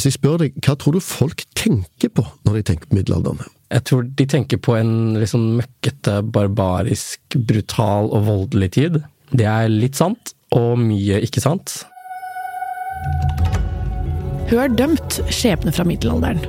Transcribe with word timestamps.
Hvis 0.00 0.14
jeg 0.14 0.16
spør 0.16 0.38
deg, 0.40 0.54
hva 0.64 0.72
tror 0.80 0.94
du 0.96 1.02
folk 1.04 1.42
tenker 1.52 2.08
på 2.16 2.22
når 2.48 2.54
de 2.56 2.60
tenker 2.70 2.88
på 2.88 2.96
middelalderen? 2.96 3.42
Jeg 3.68 3.84
tror 3.84 4.06
de 4.16 4.24
tenker 4.32 4.56
på 4.64 4.72
en 4.78 4.92
litt 5.20 5.28
sånn 5.28 5.58
møkkete, 5.58 6.14
barbarisk, 6.24 7.36
brutal 7.36 8.08
og 8.08 8.24
voldelig 8.24 8.70
tid. 8.78 8.96
Det 9.28 9.44
er 9.44 9.68
litt 9.68 10.00
sant, 10.00 10.32
og 10.56 10.80
mye 10.80 11.20
ikke 11.20 11.44
sant. 11.44 11.82
Hør 14.48 14.72
Dømt 14.72 15.20
skjebne 15.28 15.76
fra 15.76 15.84
middelalderen. 15.84 16.40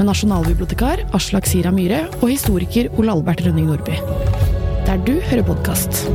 Med 0.00 0.08
nasjonalbibliotekar 0.08 1.04
Aslak 1.20 1.44
Sira 1.52 1.76
Myhre 1.76 2.06
og 2.22 2.30
historiker 2.32 2.88
Ole 2.96 3.12
Albert 3.12 3.44
Rønning 3.44 3.68
Nordby. 3.68 4.00
Der 4.88 5.04
du 5.04 5.18
hører 5.20 5.44
podkast. 5.52 6.06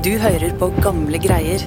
Du 0.00 0.14
hører 0.16 0.54
på 0.56 0.70
gamle 0.80 1.18
greier. 1.20 1.60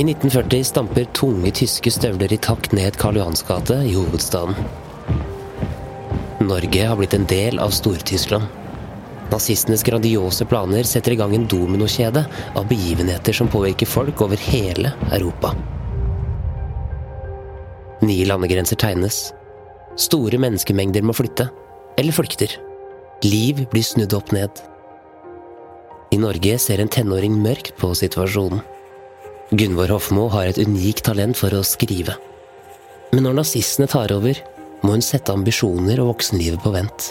I 0.00 0.06
1940 0.06 0.64
stamper 0.64 1.04
tunge 1.12 1.52
tyske 1.52 1.92
støvler 1.92 2.32
i 2.32 2.38
takt 2.40 2.72
ned 2.72 2.96
Karl 2.96 3.20
Johans 3.20 3.44
gate 3.44 3.76
i 3.84 3.92
hovedstaden. 3.92 4.56
Norge 6.48 6.88
har 6.88 6.96
blitt 6.96 7.18
en 7.18 7.28
del 7.28 7.60
av 7.60 7.76
Stor-Tyskland. 7.76 8.48
Nazistenes 9.34 9.84
grandiose 9.84 10.48
planer 10.48 10.88
setter 10.88 11.12
i 11.12 11.20
gang 11.20 11.36
en 11.36 11.44
dominokjede 11.52 12.24
av 12.56 12.68
begivenheter 12.72 13.36
som 13.36 13.52
påvirker 13.52 13.92
folk 13.98 14.24
over 14.24 14.40
hele 14.48 14.96
Europa. 15.12 15.52
Nye 18.00 18.30
landegrenser 18.32 18.80
tegnes. 18.80 19.26
Store 20.00 20.40
menneskemengder 20.40 21.04
må 21.04 21.12
flytte. 21.12 21.52
Eller 22.00 22.16
flykter. 22.16 22.62
Liv 23.28 23.66
blir 23.68 23.84
snudd 23.84 24.16
opp 24.16 24.32
ned. 24.32 24.70
I 26.14 26.18
Norge 26.20 26.58
ser 26.62 26.78
en 26.78 26.90
tenåring 26.92 27.34
mørkt 27.42 27.72
på 27.80 27.88
situasjonen. 27.98 28.60
Gunvor 29.50 29.90
Hofmo 29.96 30.28
har 30.30 30.46
et 30.46 30.60
unikt 30.62 31.02
talent 31.08 31.34
for 31.34 31.50
å 31.56 31.64
skrive. 31.66 32.14
Men 33.10 33.26
når 33.26 33.40
nazistene 33.40 33.88
tar 33.90 34.14
over, 34.14 34.38
må 34.84 34.94
hun 34.94 35.02
sette 35.02 35.34
ambisjoner 35.34 35.98
og 36.04 36.12
voksenlivet 36.12 36.62
på 36.62 36.70
vent. 36.76 37.10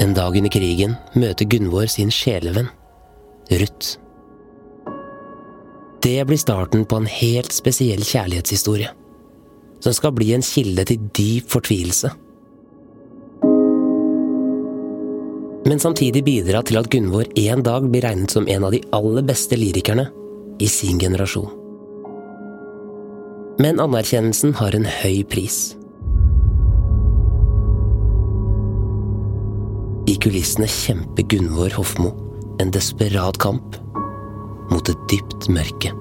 En 0.00 0.16
dag 0.16 0.40
under 0.40 0.56
krigen 0.56 0.96
møter 1.12 1.52
Gunvor 1.52 1.90
sin 1.92 2.08
sjelevenn, 2.14 2.72
Ruth. 3.52 3.98
Det 6.02 6.24
blir 6.24 6.38
starten 6.40 6.84
på 6.84 6.96
en 6.96 7.06
helt 7.06 7.52
spesiell 7.52 8.00
kjærlighetshistorie. 8.00 8.88
Som 9.80 9.94
skal 9.96 10.14
bli 10.16 10.32
en 10.32 10.44
kilde 10.44 10.84
til 10.88 11.08
dyp 11.16 11.48
fortvilelse. 11.52 12.10
Men 15.68 15.82
samtidig 15.82 16.22
bidra 16.24 16.62
til 16.64 16.80
at 16.80 16.88
Gunvor 16.92 17.28
en 17.36 17.62
dag 17.62 17.88
blir 17.90 18.04
regnet 18.06 18.32
som 18.32 18.48
en 18.48 18.64
av 18.64 18.72
de 18.72 18.80
aller 18.96 19.26
beste 19.28 19.58
lyrikerne 19.60 20.06
i 20.60 20.68
sin 20.68 20.98
generasjon. 21.00 21.50
Men 23.60 23.80
anerkjennelsen 23.80 24.56
har 24.56 24.76
en 24.76 24.88
høy 24.88 25.20
pris. 25.28 25.58
I 30.08 30.16
kulissene 30.16 30.66
kjemper 30.66 31.28
Gunvor 31.28 31.76
Hofmo 31.76 32.14
en 32.60 32.72
desperat 32.72 33.36
kamp 33.40 33.76
mot 34.70 34.88
et 34.88 35.08
dypt 35.10 35.50
mørke. 35.52 35.92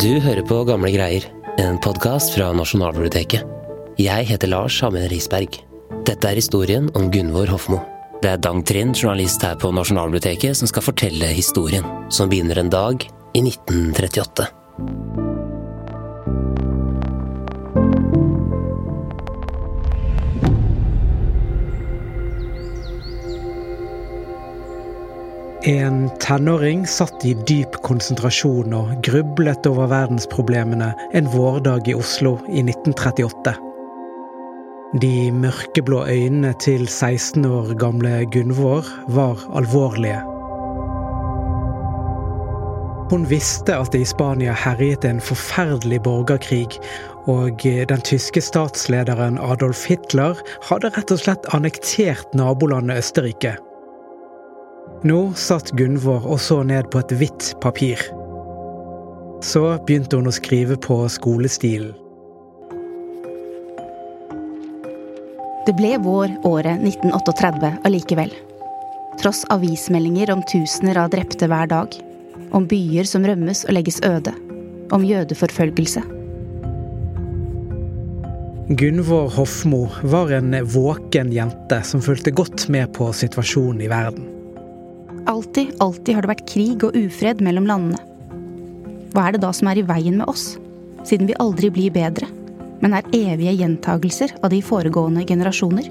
Du 0.00 0.16
hører 0.24 0.44
på 0.44 0.62
Gamle 0.64 0.88
greier, 0.92 1.24
en 1.60 1.76
podkast 1.80 2.32
fra 2.34 2.50
Nasjonalbiblioteket. 2.56 3.44
Jeg 4.00 4.28
heter 4.30 4.48
Lars 4.48 4.78
Hammen 4.80 5.08
Risberg. 5.12 5.60
Dette 6.08 6.28
er 6.28 6.40
historien 6.40 6.88
om 6.96 7.10
Gunvor 7.12 7.52
Hofmo. 7.52 7.82
Det 8.20 8.28
er 8.28 8.36
Dang 8.36 8.60
Trind, 8.68 8.98
journalist 9.00 9.40
her 9.40 9.54
på 9.56 9.70
Nasjonalbiblioteket, 9.72 10.58
som 10.58 10.68
skal 10.68 10.84
fortelle 10.84 11.30
historien, 11.32 11.86
som 12.12 12.28
begynner 12.28 12.58
en 12.60 12.68
dag 12.68 13.06
i 13.32 13.40
1938. 13.40 14.44
En 25.70 26.10
tenåring 26.20 26.84
satt 26.88 27.24
i 27.24 27.32
dyp 27.48 27.80
konsentrasjon 27.88 28.76
og 28.76 28.92
grublet 29.04 29.64
over 29.72 29.88
verdensproblemene 29.88 30.92
en 31.16 31.32
vårdag 31.32 31.88
i 31.88 31.96
Oslo 31.96 32.36
i 32.52 32.60
1938. 32.68 33.56
De 34.98 35.30
mørkeblå 35.30 36.00
øynene 36.10 36.50
til 36.58 36.88
16 36.88 37.44
år 37.46 37.74
gamle 37.78 38.24
Gunvor 38.32 38.88
var 39.14 39.38
alvorlige. 39.54 40.18
Hun 43.10 43.30
visste 43.30 43.76
at 43.76 43.92
det 43.92 44.00
i 44.02 44.08
Spania 44.10 44.50
herjet 44.52 45.06
en 45.06 45.22
forferdelig 45.22 46.02
borgerkrig, 46.02 46.80
og 47.30 47.62
den 47.62 48.02
tyske 48.02 48.42
statslederen 48.42 49.38
Adolf 49.38 49.86
Hitler 49.86 50.42
hadde 50.66 50.90
rett 50.98 51.14
og 51.14 51.22
slett 51.22 51.46
annektert 51.54 52.34
nabolandet 52.34 52.98
Østerrike. 53.04 53.54
Nå 55.06 55.22
satt 55.38 55.70
Gunvor 55.78 56.26
og 56.26 56.42
så 56.42 56.62
ned 56.66 56.90
på 56.90 56.98
et 56.98 57.14
hvitt 57.14 57.54
papir. 57.62 58.02
Så 59.42 59.68
begynte 59.86 60.18
hun 60.18 60.26
å 60.26 60.34
skrive 60.34 60.74
på 60.82 61.04
skolestilen. 61.06 61.94
Det 65.70 65.76
ble 65.78 65.92
vår 66.02 66.32
året 66.48 66.80
1938 66.82 67.68
allikevel. 67.86 68.32
Tross 69.20 69.44
avismeldinger 69.54 70.32
om 70.34 70.40
tusener 70.42 70.98
av 70.98 71.12
drepte 71.12 71.46
hver 71.46 71.68
dag. 71.70 71.92
Om 72.50 72.64
byer 72.66 73.06
som 73.06 73.22
rømmes 73.22 73.60
og 73.68 73.76
legges 73.76 74.00
øde. 74.02 74.32
Om 74.90 75.04
jødeforfølgelse. 75.06 76.02
Gunvor 78.82 79.30
Hofmo 79.36 79.84
var 80.02 80.34
en 80.40 80.58
våken 80.74 81.30
jente 81.36 81.78
som 81.86 82.02
fulgte 82.02 82.34
godt 82.34 82.66
med 82.66 82.90
på 82.98 83.12
situasjonen 83.14 83.86
i 83.86 83.92
verden. 83.94 84.26
Alltid, 85.30 85.76
alltid 85.78 86.18
har 86.18 86.26
det 86.26 86.32
vært 86.32 86.50
krig 86.50 86.82
og 86.82 86.98
ufred 86.98 87.46
mellom 87.46 87.70
landene. 87.70 88.02
Hva 89.14 89.28
er 89.28 89.38
det 89.38 89.44
da 89.46 89.54
som 89.54 89.70
er 89.70 89.78
i 89.78 89.86
veien 89.86 90.18
med 90.18 90.34
oss, 90.34 90.56
siden 91.06 91.30
vi 91.30 91.38
aldri 91.38 91.70
blir 91.70 91.94
bedre, 91.94 92.26
men 92.80 92.96
er 92.96 93.08
evige 93.16 93.56
gjentagelser 93.60 94.36
av 94.42 94.52
de 94.54 94.60
foregående 94.64 95.24
generasjoner? 95.28 95.88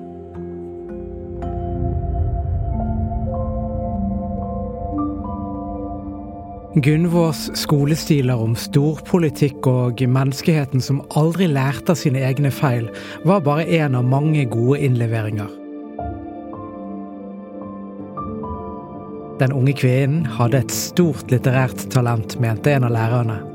Gunvors 6.79 7.47
skolestiler 7.57 8.39
om 8.39 8.53
storpolitikk 8.55 9.66
og 9.67 10.03
menneskeheten 10.05 10.83
som 10.85 11.01
aldri 11.17 11.47
lærte 11.50 11.95
av 11.95 11.97
sine 12.00 12.22
egne 12.23 12.51
feil, 12.53 12.85
var 13.25 13.41
bare 13.44 13.66
en 13.81 13.97
av 13.97 14.06
mange 14.06 14.45
gode 14.53 14.77
innleveringer. 14.85 15.50
Den 19.39 19.56
unge 19.56 19.73
kvinnen 19.73 20.25
hadde 20.38 20.61
et 20.61 20.75
stort 20.75 21.31
litterært 21.33 21.88
talent, 21.89 22.38
mente 22.44 22.75
en 22.75 22.86
av 22.86 22.94
lærerne. 22.94 23.49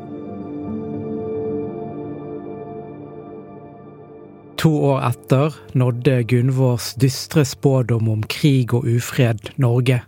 To 4.64 4.70
år 4.81 5.02
etter 5.05 5.52
nådde 5.76 6.22
Gunvors 6.25 6.94
dystre 6.94 7.44
spådom 7.44 8.08
om 8.08 8.22
krig 8.22 8.72
og 8.75 8.87
ufred 8.88 9.50
Norge. 9.61 9.99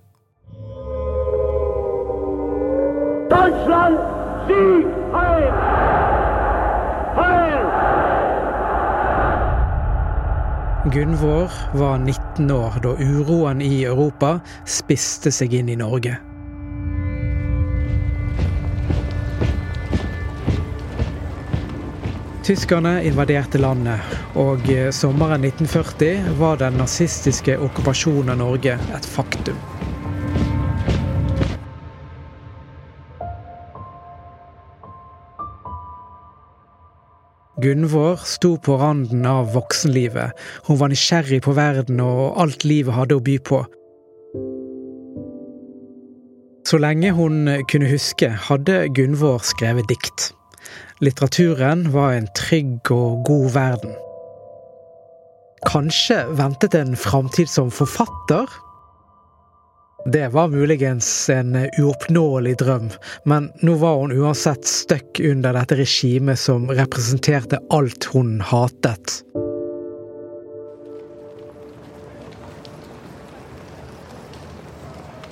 Deutschland, 3.28 3.98
Sieg, 4.46 4.86
Heil! 5.12 5.52
Heil! 7.18 7.66
Gunvor 10.92 11.52
var 11.76 11.98
19 11.98 12.50
år 12.50 12.80
da 12.80 12.94
uroen 12.96 13.60
i 13.60 13.84
Europa 13.84 14.38
spiste 14.64 15.28
seg 15.30 15.52
inn 15.52 15.68
i 15.68 15.76
Norge. 15.76 16.16
Tyskerne 22.46 23.00
invaderte 23.02 23.58
landet, 23.58 23.98
og 24.38 24.68
eh, 24.70 24.92
sommeren 24.94 25.42
1940 25.42 26.36
var 26.38 26.60
den 26.60 26.76
nazistiske 26.78 27.56
okkupasjonen 27.58 28.36
av 28.36 28.38
Norge 28.38 28.76
et 28.94 29.08
faktum. 29.10 29.58
Gunvor 37.66 38.22
sto 38.22 38.52
på 38.62 38.78
randen 38.78 39.26
av 39.26 39.50
voksenlivet. 39.56 40.38
Hun 40.70 40.78
var 40.78 40.94
nysgjerrig 40.94 41.42
på 41.42 41.56
verden 41.58 41.98
og 42.04 42.38
alt 42.46 42.62
livet 42.62 42.94
hadde 42.94 43.18
å 43.18 43.26
by 43.26 43.40
på. 43.42 43.62
Så 46.70 46.78
lenge 46.78 47.10
hun 47.18 47.42
kunne 47.66 47.90
huske, 47.90 48.30
hadde 48.46 48.84
Gunvor 48.94 49.42
skrevet 49.42 49.90
dikt. 49.90 50.35
Litteraturen 51.00 51.92
var 51.92 52.14
en 52.16 52.28
trygg 52.32 52.88
og 52.94 53.24
god 53.28 53.50
verden. 53.52 53.96
Kanskje 55.68 56.22
ventet 56.38 56.74
en 56.78 56.96
framtid 56.96 57.50
som 57.52 57.68
forfatter? 57.68 58.48
Det 60.12 60.28
var 60.32 60.48
muligens 60.48 61.08
en 61.34 61.52
uoppnåelig 61.78 62.54
drøm, 62.62 62.88
men 63.28 63.50
nå 63.60 63.74
var 63.82 63.98
hun 64.00 64.14
uansett 64.14 64.64
stuck 64.64 65.20
under 65.20 65.58
dette 65.58 65.76
regimet 65.82 66.40
som 66.40 66.70
representerte 66.70 67.60
alt 67.74 68.08
hun 68.14 68.38
hatet. 68.40 69.20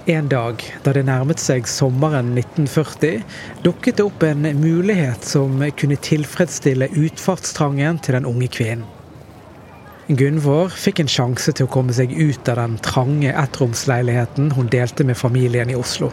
En 0.07 0.27
dag 0.29 0.61
da 0.85 0.93
det 0.93 1.07
nærmet 1.09 1.41
seg 1.41 1.65
sommeren 1.65 2.35
1940, 2.37 3.23
dukket 3.65 3.97
det 3.97 4.05
opp 4.05 4.27
en 4.27 4.45
mulighet 4.61 5.25
som 5.25 5.63
kunne 5.81 5.97
tilfredsstille 5.97 6.91
utfartstrangen 6.93 8.03
til 8.05 8.19
den 8.19 8.29
unge 8.29 8.51
kvinnen. 8.53 8.85
Gunvor 10.05 10.69
fikk 10.77 11.01
en 11.01 11.09
sjanse 11.09 11.55
til 11.57 11.65
å 11.65 11.73
komme 11.73 11.95
seg 11.97 12.13
ut 12.13 12.51
av 12.53 12.59
den 12.61 12.77
trange 12.85 13.33
ettromsleiligheten 13.33 14.53
hun 14.53 14.69
delte 14.69 15.09
med 15.09 15.17
familien 15.17 15.73
i 15.73 15.79
Oslo. 15.81 16.11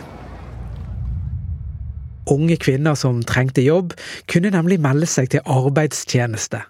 Unge 2.32 2.56
kvinner 2.64 2.96
som 2.96 3.20
trengte 3.28 3.66
jobb, 3.66 3.92
kunne 4.32 4.54
nemlig 4.56 4.80
melde 4.80 5.12
seg 5.12 5.34
til 5.34 5.44
arbeidstjeneste. 5.44 6.64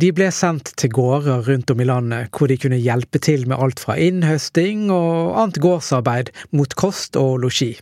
De 0.00 0.08
ble 0.16 0.30
sendt 0.32 0.70
til 0.80 0.92
gårder 0.96 1.42
rundt 1.44 1.70
om 1.74 1.80
i 1.82 1.84
landet, 1.84 2.30
hvor 2.32 2.48
de 2.48 2.56
kunne 2.56 2.78
hjelpe 2.80 3.20
til 3.20 3.42
med 3.50 3.58
alt 3.60 3.82
fra 3.82 3.98
innhøsting 4.00 4.86
og 4.94 5.34
annet 5.42 5.58
gårdsarbeid 5.60 6.30
mot 6.56 6.72
kost 6.78 7.18
og 7.20 7.42
losji. 7.42 7.74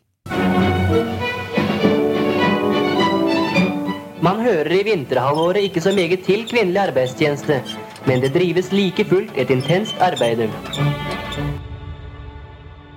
Man 4.25 4.43
hører 4.43 4.73
i 4.75 4.83
vinterhalvåret 4.89 5.69
ikke 5.69 5.85
så 5.85 5.93
meget 5.95 6.25
til 6.27 6.43
kvinnelig 6.51 6.89
arbeidstjeneste, 6.89 7.61
men 8.11 8.25
det 8.25 8.33
drives 8.35 8.73
like 8.75 9.07
fullt 9.07 9.39
et 9.39 9.53
intenst 9.55 9.95
arbeid. 10.03 10.49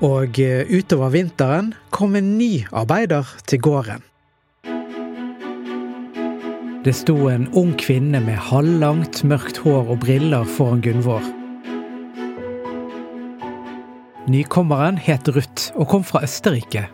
Og 0.01 0.39
eh, 0.41 0.65
utover 0.65 1.13
vinteren 1.13 1.75
kom 1.93 2.17
en 2.17 2.39
ny 2.39 2.63
arbeider 2.71 3.37
til 3.45 3.61
gården. 3.61 4.01
Det 6.81 6.95
sto 6.97 7.27
en 7.29 7.43
ung 7.53 7.75
kvinne 7.77 8.17
med 8.25 8.39
halvlangt, 8.41 9.19
mørkt 9.29 9.59
hår 9.61 9.91
og 9.93 9.99
briller 10.01 10.47
foran 10.49 10.79
Gunvor. 10.81 11.21
Nykommeren 14.25 14.97
het 14.97 15.29
Ruth 15.29 15.69
og 15.75 15.91
kom 15.93 16.07
fra 16.07 16.23
Østerrike. 16.25 16.87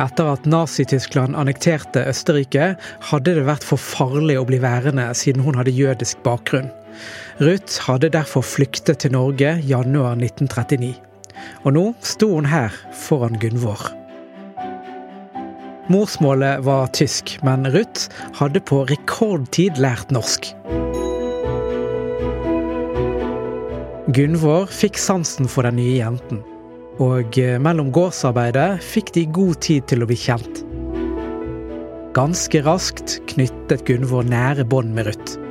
Etter 0.00 0.32
at 0.32 0.48
Nazi-Tyskland 0.48 1.36
annekterte 1.36 2.06
Østerrike, 2.08 2.72
hadde 3.10 3.36
det 3.36 3.44
vært 3.44 3.68
for 3.68 3.76
farlig 3.76 4.40
å 4.40 4.48
bli 4.48 4.62
værende 4.64 5.10
siden 5.12 5.44
hun 5.44 5.60
hadde 5.60 5.76
jødisk 5.76 6.24
bakgrunn. 6.24 6.72
Ruth 7.44 7.84
hadde 7.84 8.14
derfor 8.16 8.48
flyktet 8.48 9.04
til 9.04 9.12
Norge 9.12 9.58
januar 9.60 10.16
1939. 10.16 10.94
Og 11.68 11.76
nå 11.76 11.88
sto 12.00 12.32
hun 12.32 12.48
her 12.48 12.72
foran 12.96 13.36
Gunvor. 13.36 13.99
Morsmålet 15.90 16.60
var 16.62 16.86
tysk, 16.94 17.32
men 17.42 17.66
Ruth 17.74 18.12
hadde 18.38 18.60
på 18.62 18.84
rekordtid 18.86 19.80
lært 19.82 20.12
norsk. 20.14 20.52
Gunvor 24.14 24.70
fikk 24.70 25.00
sansen 25.02 25.50
for 25.50 25.66
den 25.66 25.80
nye 25.80 25.96
jenten. 25.98 26.44
Og 27.02 27.34
eh, 27.42 27.58
mellom 27.58 27.90
gårdsarbeidet 27.94 28.78
fikk 28.86 29.10
de 29.18 29.26
god 29.34 29.58
tid 29.66 29.90
til 29.90 30.06
å 30.06 30.10
bli 30.10 30.18
kjent. 30.18 30.62
Ganske 32.14 32.62
raskt 32.66 33.18
knyttet 33.34 33.82
Gunvor 33.90 34.30
nære 34.30 34.66
bånd 34.70 34.94
med 34.94 35.10
Ruth. 35.10 35.49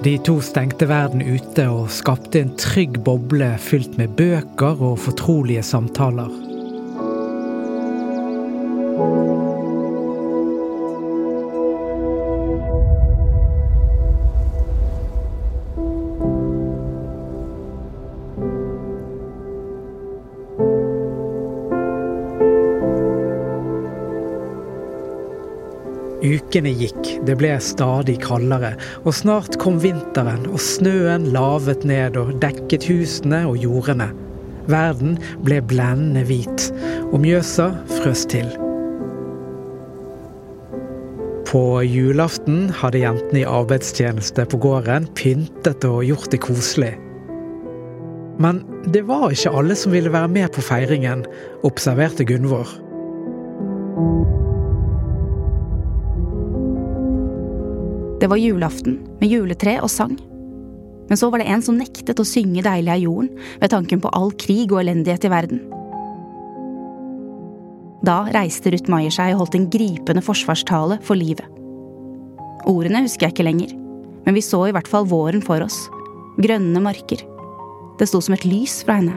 De 0.00 0.18
to 0.24 0.38
stengte 0.40 0.86
verden 0.88 1.20
ute 1.20 1.66
og 1.68 1.90
skapte 1.92 2.40
en 2.40 2.54
trygg 2.56 3.02
boble 3.04 3.50
fylt 3.60 3.98
med 4.00 4.14
bøker 4.16 4.80
og 4.80 4.96
fortrolige 5.04 5.60
samtaler. 5.60 6.32
Ukene 26.20 26.72
gikk, 26.76 26.99
det 27.30 27.36
ble 27.38 27.52
stadig 27.62 28.16
kaldere, 28.24 28.72
og 29.04 29.14
snart 29.14 29.58
kom 29.62 29.78
vinteren, 29.82 30.48
og 30.50 30.58
snøen 30.62 31.28
lavet 31.34 31.86
ned 31.86 32.18
og 32.18 32.34
dekket 32.42 32.88
husene 32.90 33.44
og 33.46 33.60
jordene. 33.62 34.10
Verden 34.70 35.16
ble 35.46 35.60
blendende 35.62 36.24
hvit, 36.26 36.66
og 37.10 37.20
Mjøsa 37.22 37.70
frøs 38.00 38.26
til. 38.30 38.50
På 41.50 41.80
julaften 41.82 42.68
hadde 42.78 43.02
jentene 43.02 43.42
i 43.42 43.48
arbeidstjeneste 43.48 44.44
på 44.52 44.60
gården 44.62 45.08
pyntet 45.18 45.86
og 45.86 46.04
gjort 46.06 46.30
det 46.30 46.42
koselig. 46.44 46.92
Men 48.40 48.62
det 48.94 49.02
var 49.08 49.32
ikke 49.34 49.52
alle 49.58 49.74
som 49.76 49.92
ville 49.92 50.12
være 50.14 50.30
med 50.30 50.54
på 50.54 50.62
feiringen, 50.64 51.26
observerte 51.66 52.24
Gunvor. 52.24 52.70
Det 58.20 58.28
var 58.28 58.36
julaften, 58.36 58.98
med 59.20 59.30
juletre 59.32 59.78
og 59.80 59.88
sang. 59.88 60.18
Men 61.08 61.18
så 61.18 61.30
var 61.32 61.40
det 61.40 61.48
en 61.50 61.62
som 61.64 61.78
nektet 61.80 62.20
å 62.20 62.26
synge 62.28 62.62
Deilig 62.62 62.92
er 62.92 63.00
jorden 63.02 63.30
ved 63.62 63.72
tanken 63.72 64.02
på 64.02 64.10
all 64.14 64.30
krig 64.38 64.70
og 64.74 64.82
elendighet 64.82 65.24
i 65.24 65.32
verden. 65.32 65.62
Da 68.04 68.22
reiste 68.32 68.72
Ruth 68.72 68.92
Maier 68.92 69.12
seg 69.12 69.34
og 69.34 69.42
holdt 69.42 69.56
en 69.56 69.70
gripende 69.72 70.22
forsvarstale 70.24 71.00
for 71.04 71.18
livet. 71.20 71.48
Ordene 72.68 73.02
husker 73.06 73.28
jeg 73.28 73.36
ikke 73.36 73.48
lenger, 73.48 73.72
men 74.26 74.36
vi 74.36 74.44
så 74.44 74.66
i 74.68 74.76
hvert 74.76 74.88
fall 74.88 75.08
våren 75.08 75.42
for 75.44 75.64
oss. 75.64 75.82
Grønne 76.40 76.84
marker. 76.84 77.24
Det 78.00 78.08
sto 78.08 78.20
som 78.24 78.36
et 78.36 78.46
lys 78.48 78.82
fra 78.84 79.00
henne. 79.00 79.16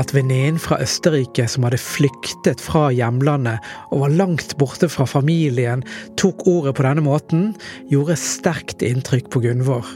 At 0.00 0.12
venninnen 0.16 0.60
fra 0.60 0.78
Østerrike 0.82 1.46
som 1.50 1.66
hadde 1.66 1.80
flyktet 1.80 2.62
fra 2.62 2.88
hjemlandet 2.94 3.60
og 3.90 4.04
var 4.04 4.16
langt 4.16 4.56
borte 4.60 4.88
fra 4.92 5.06
familien, 5.08 5.84
tok 6.20 6.46
ordet 6.48 6.76
på 6.78 6.86
denne 6.86 7.04
måten, 7.04 7.50
gjorde 7.92 8.18
sterkt 8.20 8.84
inntrykk 8.86 9.30
på 9.32 9.44
Gunvor. 9.44 9.86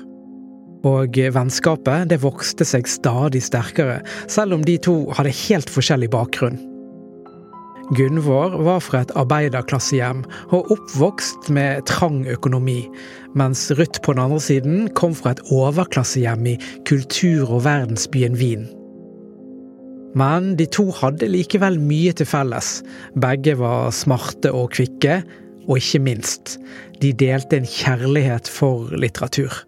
Og 0.86 1.18
vennskapet 1.34 2.10
det 2.12 2.20
vokste 2.22 2.66
seg 2.68 2.86
stadig 2.90 3.42
sterkere, 3.42 4.02
selv 4.30 4.58
om 4.58 4.64
de 4.66 4.76
to 4.78 4.98
hadde 5.16 5.34
helt 5.46 5.72
forskjellig 5.72 6.12
bakgrunn. 6.12 6.60
Gunvor 7.94 8.56
var 8.66 8.80
fra 8.82 9.04
et 9.04 9.12
arbeiderklassehjem 9.14 10.24
og 10.50 10.72
oppvokst 10.74 11.50
med 11.54 11.84
trang 11.86 12.24
økonomi, 12.26 12.80
mens 13.38 13.68
Ruth 13.78 14.02
på 14.02 14.16
den 14.16 14.24
andre 14.24 14.40
siden 14.42 14.88
kom 14.98 15.14
fra 15.14 15.36
et 15.36 15.44
overklassehjem 15.54 16.50
i 16.50 16.56
kultur- 16.88 17.46
og 17.46 17.62
verdensbyen 17.68 18.34
Wien. 18.40 18.66
Men 20.16 20.54
de 20.56 20.64
to 20.72 20.88
hadde 20.96 21.28
likevel 21.28 21.76
mye 21.82 22.14
til 22.16 22.28
felles. 22.28 22.80
Begge 23.20 23.56
var 23.60 23.92
smarte 23.92 24.52
og 24.56 24.72
kvikke, 24.76 25.20
og 25.66 25.80
ikke 25.80 26.00
minst, 26.00 26.56
de 27.02 27.12
delte 27.12 27.58
en 27.58 27.68
kjærlighet 27.68 28.48
for 28.48 28.92
litteratur. 28.96 29.64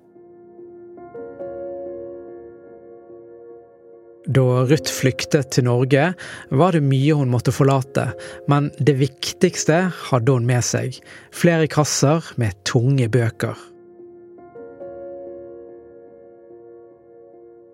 Da 4.29 4.45
Ruth 4.69 4.93
flyktet 4.93 5.55
til 5.55 5.65
Norge, 5.65 6.11
var 6.53 6.77
det 6.77 6.85
mye 6.85 7.17
hun 7.17 7.31
måtte 7.33 7.53
forlate, 7.55 8.11
men 8.49 8.69
det 8.77 8.99
viktigste 9.01 9.87
hadde 10.11 10.37
hun 10.37 10.49
med 10.49 10.65
seg. 10.69 10.99
Flere 11.33 11.69
kasser 11.73 12.29
med 12.37 12.57
tunge 12.69 13.09
bøker. 13.09 13.57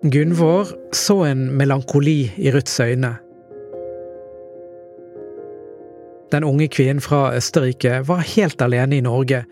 Gunvor 0.05 0.69
så 0.93 1.23
en 1.25 1.47
melankoli 1.57 2.33
i 2.37 2.51
Ruths 2.53 2.81
øyne. 2.81 3.15
Den 6.33 6.45
unge 6.45 6.69
kvinnen 6.69 7.01
fra 7.01 7.33
Østerrike 7.37 8.03
var 8.09 8.21
helt 8.37 8.63
alene 8.63 8.99
i 8.99 9.01
Norge. 9.01 9.47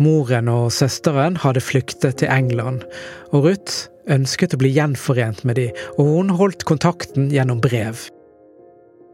Moren 0.00 0.48
og 0.48 0.72
søsteren 0.72 1.36
hadde 1.44 1.60
flyktet 1.60 2.22
til 2.22 2.32
England, 2.32 2.88
og 3.36 3.44
Ruth 3.50 3.92
ønsket 4.08 4.56
å 4.56 4.62
bli 4.64 4.72
gjenforent 4.72 5.44
med 5.44 5.60
dem, 5.60 5.76
og 5.98 6.08
hun 6.14 6.32
holdt 6.32 6.64
kontakten 6.64 7.28
gjennom 7.36 7.60
brev. 7.60 8.08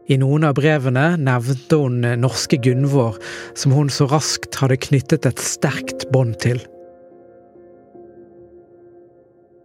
I 0.07 0.15
noen 0.15 0.47
av 0.47 0.55
brevene 0.63 1.17
nevnte 1.19 1.75
hun 1.75 1.99
norske 2.23 2.55
Gunvor, 2.55 3.19
som 3.51 3.75
hun 3.75 3.91
så 3.91 4.07
raskt 4.07 4.63
hadde 4.63 4.79
knyttet 4.87 5.27
et 5.27 5.43
sterkt 5.43 6.07
bånd 6.15 6.39
til. 6.39 6.63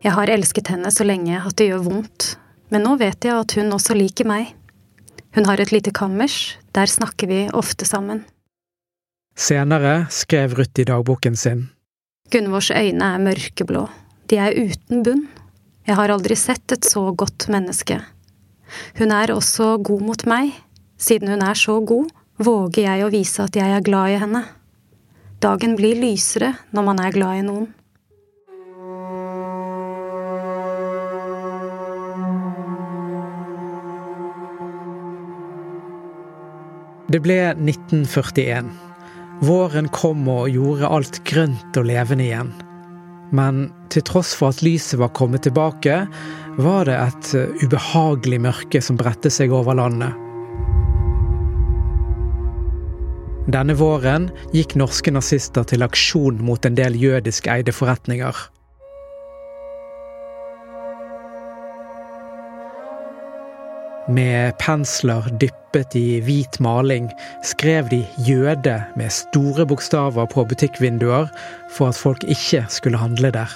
Jeg 0.06 0.14
har 0.14 0.30
elsket 0.30 0.68
henne 0.70 0.90
så 0.94 1.02
lenge 1.02 1.34
at 1.34 1.56
det 1.58 1.66
gjør 1.66 1.80
vondt, 1.82 2.26
men 2.70 2.84
nå 2.86 2.92
vet 3.00 3.26
jeg 3.26 3.34
at 3.34 3.56
hun 3.58 3.74
også 3.74 3.96
liker 3.98 4.28
meg. 4.28 4.52
Hun 5.34 5.48
har 5.48 5.58
et 5.58 5.72
lite 5.74 5.90
kammers, 5.90 6.54
der 6.78 6.86
snakker 6.86 7.26
vi 7.26 7.38
ofte 7.50 7.88
sammen. 7.88 8.20
Senere 9.34 10.04
skrev 10.14 10.54
Ruth 10.54 10.78
i 10.78 10.84
dagboken 10.86 11.34
sin. 11.34 11.64
Gunvors 12.30 12.70
øyne 12.70 13.08
er 13.16 13.24
mørkeblå, 13.24 13.82
de 14.30 14.38
er 14.38 14.54
uten 14.54 15.02
bunn. 15.02 15.24
Jeg 15.90 15.98
har 15.98 16.14
aldri 16.14 16.36
sett 16.38 16.76
et 16.76 16.86
så 16.86 17.02
godt 17.10 17.48
menneske. 17.50 17.98
Hun 19.00 19.10
er 19.10 19.34
også 19.34 19.72
god 19.82 20.04
mot 20.06 20.22
meg. 20.30 20.52
Siden 21.02 21.34
hun 21.34 21.42
er 21.42 21.58
så 21.58 21.80
god, 21.82 22.14
våger 22.38 22.86
jeg 22.86 23.02
å 23.02 23.10
vise 23.10 23.42
at 23.42 23.58
jeg 23.58 23.74
er 23.74 23.82
glad 23.82 24.14
i 24.14 24.22
henne. 24.22 24.44
Dagen 25.42 25.74
blir 25.74 25.98
lysere 25.98 26.52
når 26.70 26.88
man 26.92 27.02
er 27.02 27.18
glad 27.18 27.42
i 27.42 27.44
noen. 27.50 27.66
Det 37.16 37.22
ble 37.24 37.38
1941. 37.48 38.66
Våren 39.48 39.86
kom 39.88 40.26
og 40.28 40.50
gjorde 40.52 40.88
alt 40.92 41.22
grønt 41.24 41.78
og 41.80 41.86
levende 41.88 42.26
igjen. 42.26 42.50
Men 43.32 43.62
til 43.88 44.04
tross 44.04 44.34
for 44.36 44.52
at 44.52 44.60
lyset 44.60 45.00
var 45.00 45.14
kommet 45.16 45.46
tilbake, 45.46 46.02
var 46.60 46.84
det 46.84 46.98
et 47.00 47.30
ubehagelig 47.64 48.42
mørke 48.44 48.82
som 48.84 49.00
bredte 49.00 49.32
seg 49.32 49.54
over 49.56 49.78
landet. 49.80 50.12
Denne 53.48 53.78
våren 53.80 54.28
gikk 54.52 54.76
norske 54.76 55.16
nazister 55.16 55.64
til 55.72 55.88
aksjon 55.88 56.44
mot 56.44 56.68
en 56.68 56.76
del 56.76 57.00
jødisk 57.00 57.48
eide 57.48 57.72
forretninger. 57.72 58.44
Med 64.06 64.54
pensler 64.62 65.24
dyppet 65.40 65.96
i 65.98 66.20
hvit 66.22 66.60
maling 66.62 67.08
skrev 67.42 67.88
de 67.90 68.04
'jøde' 68.22 68.84
med 68.96 69.10
store 69.10 69.66
bokstaver 69.66 70.26
på 70.30 70.44
butikkvinduer 70.44 71.26
for 71.74 71.88
at 71.88 71.98
folk 71.98 72.22
ikke 72.24 72.64
skulle 72.68 72.98
handle 72.98 73.30
der. 73.34 73.50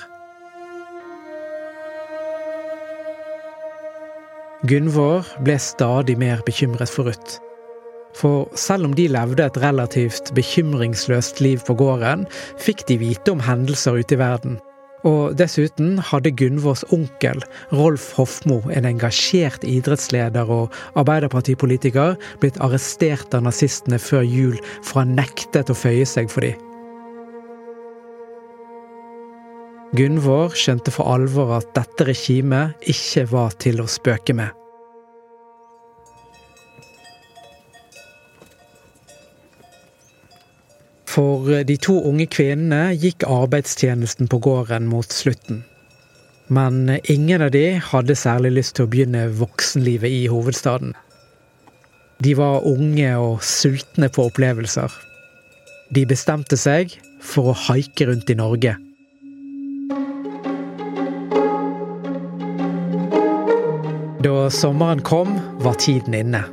Gunvor 4.67 5.25
ble 5.45 5.59
stadig 5.59 6.19
mer 6.19 6.43
bekymret 6.47 6.91
for 6.91 7.07
Ruth. 7.07 7.39
For 8.15 8.51
selv 8.59 8.85
om 8.85 8.93
de 8.93 9.07
levde 9.09 9.47
et 9.47 9.63
relativt 9.63 10.35
bekymringsløst 10.35 11.41
liv 11.41 11.63
på 11.67 11.75
gården, 11.75 12.27
fikk 12.59 12.89
de 12.89 12.99
vite 12.99 13.31
om 13.31 13.41
hendelser 13.41 14.03
ute 14.03 14.15
i 14.15 14.19
verden. 14.19 14.59
Og 15.09 15.37
dessuten 15.39 15.95
hadde 16.11 16.33
Gunvors 16.37 16.83
onkel, 16.93 17.41
Rolf 17.73 18.11
Hofmo, 18.19 18.61
en 18.69 18.89
engasjert 18.89 19.65
idrettsleder 19.65 20.51
og 20.53 20.75
arbeiderpartipolitiker, 21.01 22.19
blitt 22.43 22.61
arrestert 22.61 23.33
av 23.37 23.47
nazistene 23.47 24.01
før 24.01 24.27
jul 24.27 24.59
for 24.83 25.01
å 25.01 25.05
ha 25.05 25.09
nektet 25.09 25.73
å 25.73 25.79
føye 25.79 26.05
seg 26.09 26.29
for 26.33 26.45
dem. 26.45 26.59
Gunvor 29.97 30.53
skjønte 30.55 30.93
for 30.95 31.11
alvor 31.11 31.57
at 31.57 31.73
dette 31.75 32.07
regimet 32.13 32.91
ikke 32.93 33.25
var 33.33 33.57
til 33.59 33.81
å 33.83 33.89
spøke 33.91 34.37
med. 34.39 34.53
For 41.21 41.65
de 41.69 41.75
to 41.77 41.99
unge 42.09 42.25
kvinnene 42.33 42.95
gikk 42.97 43.27
arbeidstjenesten 43.29 44.29
på 44.33 44.39
gården 44.41 44.87
mot 44.89 45.13
slutten. 45.13 45.59
Men 46.49 46.95
ingen 47.13 47.43
av 47.45 47.51
de 47.53 47.75
hadde 47.77 48.15
særlig 48.17 48.55
lyst 48.57 48.79
til 48.79 48.87
å 48.87 48.91
begynne 48.95 49.27
voksenlivet 49.37 50.09
i 50.09 50.23
hovedstaden. 50.33 50.95
De 52.25 52.33
var 52.39 52.65
unge 52.65 53.11
og 53.21 53.45
sultne 53.45 54.09
på 54.09 54.31
opplevelser. 54.31 54.95
De 55.93 56.07
bestemte 56.09 56.57
seg 56.57 56.95
for 57.21 57.53
å 57.53 57.59
haike 57.67 58.09
rundt 58.09 58.33
i 58.33 58.39
Norge. 58.41 58.73
Da 64.25 64.49
sommeren 64.57 65.05
kom, 65.05 65.37
var 65.61 65.77
tiden 65.85 66.17
inne. 66.17 66.47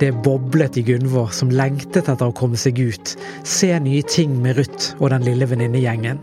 Det 0.00 0.12
boblet 0.24 0.78
i 0.80 0.82
Gunvor, 0.82 1.28
som 1.28 1.50
lengtet 1.52 2.06
etter 2.08 2.30
å 2.30 2.32
komme 2.32 2.56
seg 2.56 2.78
ut, 2.80 3.16
se 3.44 3.68
nye 3.84 4.00
ting 4.08 4.38
med 4.40 4.56
Ruth 4.56 4.94
og 4.96 5.10
den 5.12 5.26
lille 5.26 5.44
venninnegjengen. 5.44 6.22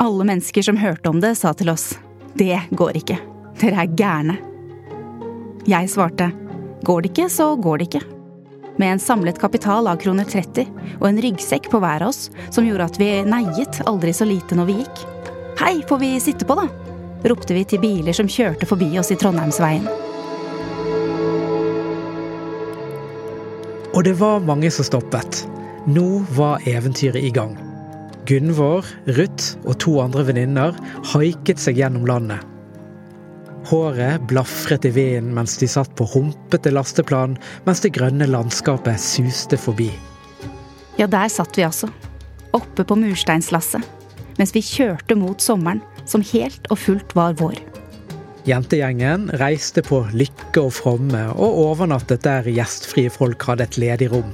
Alle 0.00 0.26
mennesker 0.28 0.62
som 0.62 0.78
hørte 0.78 1.10
om 1.10 1.18
det, 1.20 1.34
sa 1.40 1.50
til 1.58 1.72
oss 1.72 1.92
det 2.38 2.60
går 2.78 3.00
ikke. 3.00 3.16
Dere 3.58 3.82
er 3.82 3.96
gærne. 3.98 4.36
Jeg 5.66 5.90
svarte 5.90 6.30
går 6.86 7.02
det 7.02 7.10
ikke, 7.10 7.26
så 7.28 7.48
går 7.58 7.80
det 7.80 7.88
ikke. 7.90 8.04
Med 8.78 8.94
en 8.94 9.02
samlet 9.02 9.40
kapital 9.42 9.90
av 9.90 9.98
kroner 10.00 10.24
30 10.30 10.70
og 11.00 11.08
en 11.08 11.18
ryggsekk 11.20 11.66
på 11.72 11.80
hver 11.82 12.06
av 12.06 12.14
oss 12.14 12.30
som 12.54 12.64
gjorde 12.64 12.86
at 12.86 13.00
vi 13.02 13.10
neiet 13.26 13.82
aldri 13.90 14.14
så 14.16 14.28
lite 14.28 14.56
når 14.56 14.70
vi 14.70 14.78
gikk. 14.78 15.02
Hei, 15.60 15.74
får 15.90 16.00
vi 16.00 16.12
sitte 16.22 16.46
på, 16.46 16.56
da? 16.56 16.70
ropte 17.28 17.52
vi 17.52 17.66
til 17.68 17.82
biler 17.82 18.16
som 18.16 18.30
kjørte 18.30 18.70
forbi 18.70 18.94
oss 19.02 19.10
i 19.12 19.18
Trondheimsveien. 19.20 19.90
Og 24.00 24.04
det 24.06 24.14
var 24.16 24.40
mange 24.40 24.70
som 24.72 24.86
stoppet. 24.86 25.42
Nå 25.84 26.22
var 26.32 26.62
eventyret 26.64 27.20
i 27.20 27.28
gang. 27.36 27.50
Gunvor, 28.24 28.86
Ruth 29.12 29.58
og 29.68 29.76
to 29.84 29.98
andre 30.00 30.22
venninner 30.24 30.78
haiket 31.10 31.60
seg 31.60 31.76
gjennom 31.76 32.06
landet. 32.08 32.40
Håret 33.68 34.24
blafret 34.30 34.88
i 34.88 34.92
vinden 34.96 35.34
mens 35.36 35.58
de 35.60 35.68
satt 35.68 35.92
på 36.00 36.06
humpete 36.14 36.72
lasteplan 36.72 37.36
mens 37.66 37.84
det 37.84 37.92
grønne 37.98 38.24
landskapet 38.30 38.96
suste 39.04 39.60
forbi. 39.60 39.90
Ja, 40.96 41.04
der 41.04 41.28
satt 41.28 41.60
vi 41.60 41.68
altså. 41.68 41.92
Oppe 42.56 42.88
på 42.88 42.96
mursteinslasset. 42.96 43.84
Mens 44.40 44.56
vi 44.56 44.64
kjørte 44.64 45.12
mot 45.12 45.44
sommeren, 45.44 45.84
som 46.08 46.24
helt 46.32 46.72
og 46.72 46.80
fullt 46.86 47.12
var 47.20 47.36
vår. 47.36 47.60
Jentegjengen 48.48 49.28
reiste 49.40 49.82
på 49.84 50.04
Lykke 50.16 50.62
og 50.62 50.72
Fromme 50.72 51.26
og 51.34 51.58
overnattet 51.66 52.22
der 52.24 52.46
gjestfrie 52.48 53.12
folk 53.12 53.44
hadde 53.44 53.66
et 53.68 53.76
ledig 53.80 54.08
rom. 54.14 54.30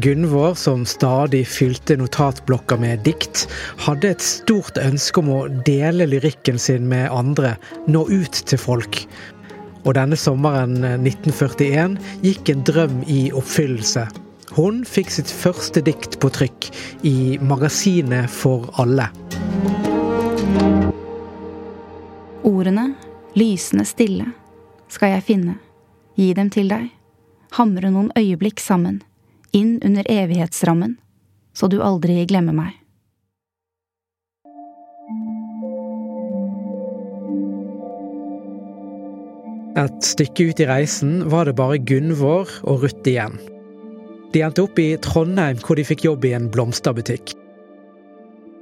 Gunvor, 0.00 0.54
som 0.60 0.84
stadig 0.88 1.46
fylte 1.48 1.96
notatblokka 1.96 2.76
med 2.80 3.04
dikt, 3.04 3.46
hadde 3.80 4.10
et 4.12 4.24
stort 4.24 4.76
ønske 4.80 5.22
om 5.22 5.30
å 5.32 5.38
dele 5.68 6.08
lyrikken 6.08 6.60
sin 6.60 6.84
med 6.88 7.08
andre, 7.12 7.54
nå 7.88 8.04
ut 8.08 8.42
til 8.48 8.60
folk. 8.60 9.00
Og 9.86 9.96
denne 9.96 10.18
sommeren 10.20 10.76
1941 10.98 11.96
gikk 12.24 12.52
en 12.52 12.66
drøm 12.68 13.00
i 13.08 13.26
oppfyllelse. 13.36 14.04
Hun 14.56 14.84
fikk 14.88 15.12
sitt 15.16 15.32
første 15.32 15.80
dikt 15.84 16.20
på 16.20 16.32
trykk 16.32 16.70
i 17.08 17.16
Magasinet 17.44 18.28
for 18.32 18.68
alle. 18.80 19.08
Ordene, 22.46 22.92
lysende 23.34 23.82
stille, 23.82 24.28
skal 24.86 25.16
jeg 25.16 25.24
finne, 25.26 25.56
gi 26.14 26.28
dem 26.38 26.46
til 26.54 26.68
deg, 26.70 26.92
hamre 27.58 27.90
noen 27.90 28.12
øyeblikk 28.14 28.60
sammen, 28.62 29.00
inn 29.50 29.80
under 29.82 30.06
evighetsrammen, 30.06 30.92
så 31.50 31.66
du 31.66 31.80
aldri 31.82 32.20
glemmer 32.30 32.54
meg. 32.54 32.76
Et 39.76 40.06
stykke 40.06 40.46
ut 40.52 40.62
i 40.62 40.68
reisen 40.70 41.18
var 41.28 41.50
det 41.50 41.56
bare 41.58 41.80
Gunvor 41.82 42.46
og 42.62 42.86
Ruth 42.86 43.10
igjen. 43.10 43.34
De 44.32 44.46
endte 44.46 44.62
opp 44.62 44.78
i 44.78 44.94
Trondheim, 45.02 45.58
hvor 45.66 45.74
de 45.74 45.84
fikk 45.84 46.06
jobb 46.06 46.24
i 46.30 46.32
en 46.38 46.46
blomsterbutikk. 46.54 47.34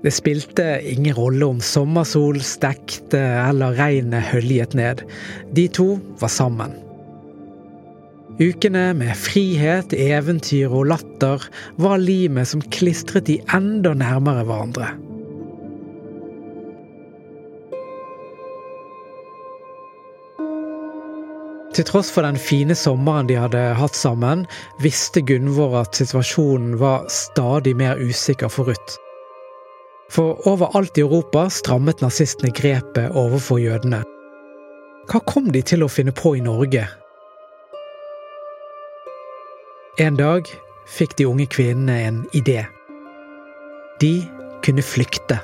Det 0.04 0.12
spilte 0.12 0.64
ingen 0.84 1.14
rolle 1.16 1.46
om 1.48 1.60
sommersol 1.64 2.36
stekte 2.44 3.18
eller 3.18 3.72
regnet 3.78 4.26
høljet 4.34 4.74
ned. 4.76 5.00
De 5.56 5.64
to 5.72 5.94
var 6.20 6.28
sammen. 6.28 6.74
Ukene 8.36 8.90
med 8.98 9.14
frihet, 9.16 9.94
eventyr 9.94 10.72
og 10.74 10.90
latter 10.90 11.46
var 11.80 12.02
limet 12.02 12.50
som 12.50 12.60
klistret 12.74 13.30
de 13.30 13.38
enda 13.56 13.94
nærmere 13.96 14.44
hverandre. 14.44 14.90
Til 21.74 21.86
tross 21.88 22.10
for 22.14 22.26
den 22.26 22.36
fine 22.38 22.76
sommeren 22.78 23.30
de 23.30 23.38
hadde 23.38 23.62
hatt 23.78 23.96
sammen, 23.98 24.44
visste 24.84 25.24
Gunvor 25.26 25.80
at 25.80 25.96
situasjonen 25.98 26.76
var 26.82 27.08
stadig 27.10 27.74
mer 27.80 27.98
usikker 27.98 28.52
for 28.52 28.68
Ruth. 28.70 29.00
For 30.12 30.48
overalt 30.48 30.98
i 30.98 31.04
Europa 31.04 31.46
strammet 31.50 32.02
nazistene 32.04 32.52
grepet 32.54 33.14
overfor 33.16 33.58
jødene. 33.62 34.02
Hva 35.08 35.20
kom 35.28 35.50
de 35.52 35.62
til 35.64 35.84
å 35.84 35.90
finne 35.92 36.12
på 36.16 36.34
i 36.38 36.44
Norge? 36.44 36.84
En 40.00 40.16
dag 40.18 40.48
fikk 40.90 41.16
de 41.18 41.26
unge 41.30 41.46
kvinnene 41.46 41.98
en 42.08 42.22
idé. 42.34 42.64
De 44.02 44.14
kunne 44.64 44.82
flykte. 44.82 45.38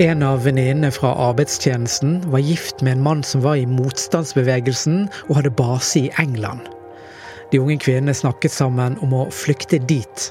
En 0.00 0.22
av 0.24 0.46
venninnene 0.46 0.88
fra 0.94 1.10
arbeidstjenesten 1.28 2.22
var 2.32 2.40
gift 2.40 2.80
med 2.82 2.96
en 2.96 3.02
mann 3.04 3.20
som 3.26 3.42
var 3.44 3.58
i 3.60 3.66
motstandsbevegelsen 3.68 5.04
og 5.28 5.34
hadde 5.36 5.52
base 5.58 6.06
i 6.06 6.12
England. 6.22 6.64
De 7.52 7.60
unge 7.60 7.76
kvinnene 7.84 8.14
snakket 8.16 8.54
sammen 8.54 8.96
om 9.04 9.12
å 9.12 9.26
flykte 9.28 9.82
dit. 9.90 10.30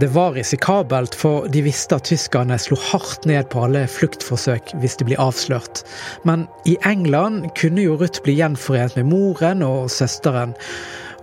Det 0.00 0.06
var 0.06 0.32
risikabelt, 0.32 1.14
for 1.14 1.46
de 1.52 1.60
visste 1.66 1.98
at 1.98 2.06
tyskerne 2.08 2.56
slo 2.58 2.78
hardt 2.80 3.26
ned 3.28 3.50
på 3.52 3.66
alle 3.66 3.84
fluktforsøk 3.90 4.72
hvis 4.80 4.96
de 4.96 5.06
ble 5.10 5.18
avslørt. 5.20 5.82
Men 6.24 6.46
i 6.64 6.78
England 6.88 7.50
kunne 7.58 7.84
jo 7.84 7.98
Ruth 8.00 8.22
bli 8.24 8.38
gjenforent 8.38 8.96
med 8.96 9.10
moren 9.10 9.64
og 9.66 9.90
søsteren. 9.92 10.54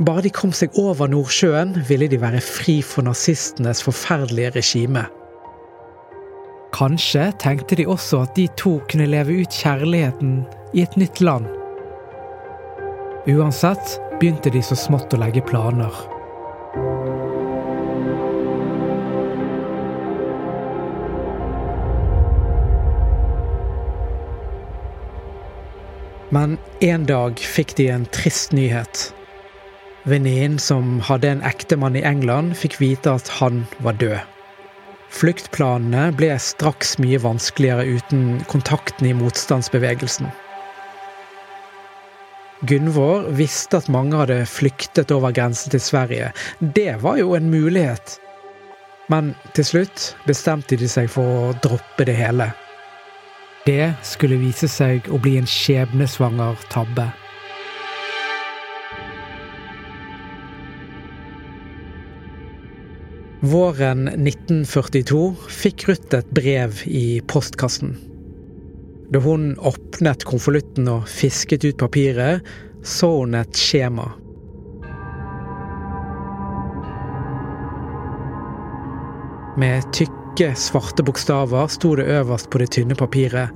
Bare 0.05 0.23
de 0.23 0.31
kom 0.31 0.53
seg 0.55 0.77
over 0.79 1.09
Nordsjøen, 1.09 1.73
ville 1.89 2.07
de 2.11 2.21
være 2.21 2.43
fri 2.45 2.79
for 2.85 3.07
nazistenes 3.09 3.81
forferdelige 3.83 4.53
regime. 4.59 5.07
Kanskje 6.75 7.31
tenkte 7.41 7.75
de 7.75 7.87
også 7.89 8.21
at 8.27 8.37
de 8.37 8.45
to 8.61 8.77
kunne 8.91 9.09
leve 9.09 9.41
ut 9.41 9.59
kjærligheten 9.63 10.43
i 10.77 10.85
et 10.85 10.95
nytt 11.01 11.19
land. 11.25 11.49
Uansett 13.29 13.97
begynte 14.21 14.53
de 14.53 14.61
så 14.63 14.77
smått 14.77 15.17
å 15.17 15.19
legge 15.25 15.41
planer. 15.49 16.18
Men 26.29 26.57
en 26.85 27.05
dag 27.09 27.39
fikk 27.41 27.75
de 27.79 27.87
en 27.89 28.05
trist 28.13 28.51
nyhet. 28.53 29.07
Venninnen 30.09 30.59
som 30.61 30.99
hadde 31.05 31.29
en 31.29 31.41
ektemann 31.45 31.97
i 31.97 32.03
England, 32.05 32.53
fikk 32.57 32.77
vite 32.81 33.15
at 33.17 33.31
han 33.39 33.63
var 33.85 33.97
død. 34.01 34.19
Fluktplanene 35.09 36.11
ble 36.13 36.35
straks 36.37 36.99
mye 37.01 37.17
vanskeligere 37.23 37.97
uten 37.97 38.43
kontakten 38.51 39.09
i 39.09 39.15
motstandsbevegelsen. 39.17 40.29
Gunvor 42.69 43.25
visste 43.33 43.79
at 43.79 43.89
mange 43.89 44.17
hadde 44.19 44.43
flyktet 44.45 45.11
over 45.15 45.33
grensen 45.33 45.73
til 45.73 45.81
Sverige. 45.81 46.31
Det 46.59 46.99
var 47.01 47.17
jo 47.17 47.33
en 47.33 47.49
mulighet. 47.49 48.19
Men 49.09 49.33
til 49.57 49.65
slutt 49.65 50.09
bestemte 50.27 50.77
de 50.77 50.89
seg 50.91 51.09
for 51.09 51.25
å 51.25 51.53
droppe 51.63 52.05
det 52.05 52.19
hele. 52.19 52.51
Det 53.65 53.93
skulle 54.07 54.39
vise 54.39 54.69
seg 54.71 55.09
å 55.11 55.19
bli 55.21 55.35
en 55.39 55.49
skjebnesvanger 55.49 56.61
tabbe. 56.71 57.09
Våren 63.39 64.07
1942 64.11 65.19
fikk 65.47 65.85
Ruth 65.87 66.17
et 66.17 66.31
brev 66.35 66.81
i 66.91 67.21
postkassen. 67.27 67.93
Da 69.09 69.21
hun 69.23 69.53
åpnet 69.63 70.25
konvolutten 70.27 70.89
og 70.91 71.07
fisket 71.07 71.63
ut 71.63 71.79
papiret, 71.79 72.43
så 72.83 73.13
hun 73.21 73.37
et 73.39 73.55
skjema. 73.55 74.09
Med 79.59 79.87
tykke, 80.39 80.55
svarte 80.55 81.03
bokstaver 81.03 81.67
sto 81.67 81.95
det 81.99 82.05
øverst 82.07 82.49
på 82.49 82.59
det 82.61 82.71
tynne 82.71 82.95
papiret 82.95 83.49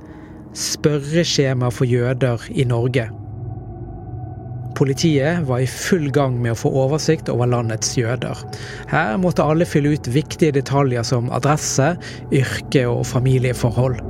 'Spørreskjema 0.52 1.70
for 1.72 1.84
jøder 1.84 2.38
i 2.50 2.64
Norge'. 2.64 3.08
Politiet 4.76 5.48
var 5.48 5.58
i 5.58 5.66
full 5.66 6.10
gang 6.10 6.42
med 6.42 6.52
å 6.52 6.54
få 6.54 6.68
oversikt 6.68 7.28
over 7.28 7.46
landets 7.46 7.96
jøder. 7.96 8.36
Her 8.90 9.16
måtte 9.16 9.42
alle 9.42 9.64
fylle 9.64 9.94
ut 9.94 10.08
viktige 10.12 10.52
detaljer 10.52 11.02
som 11.02 11.30
adresse, 11.32 11.96
yrke 12.32 12.86
og 12.86 13.06
familieforhold. 13.06 14.00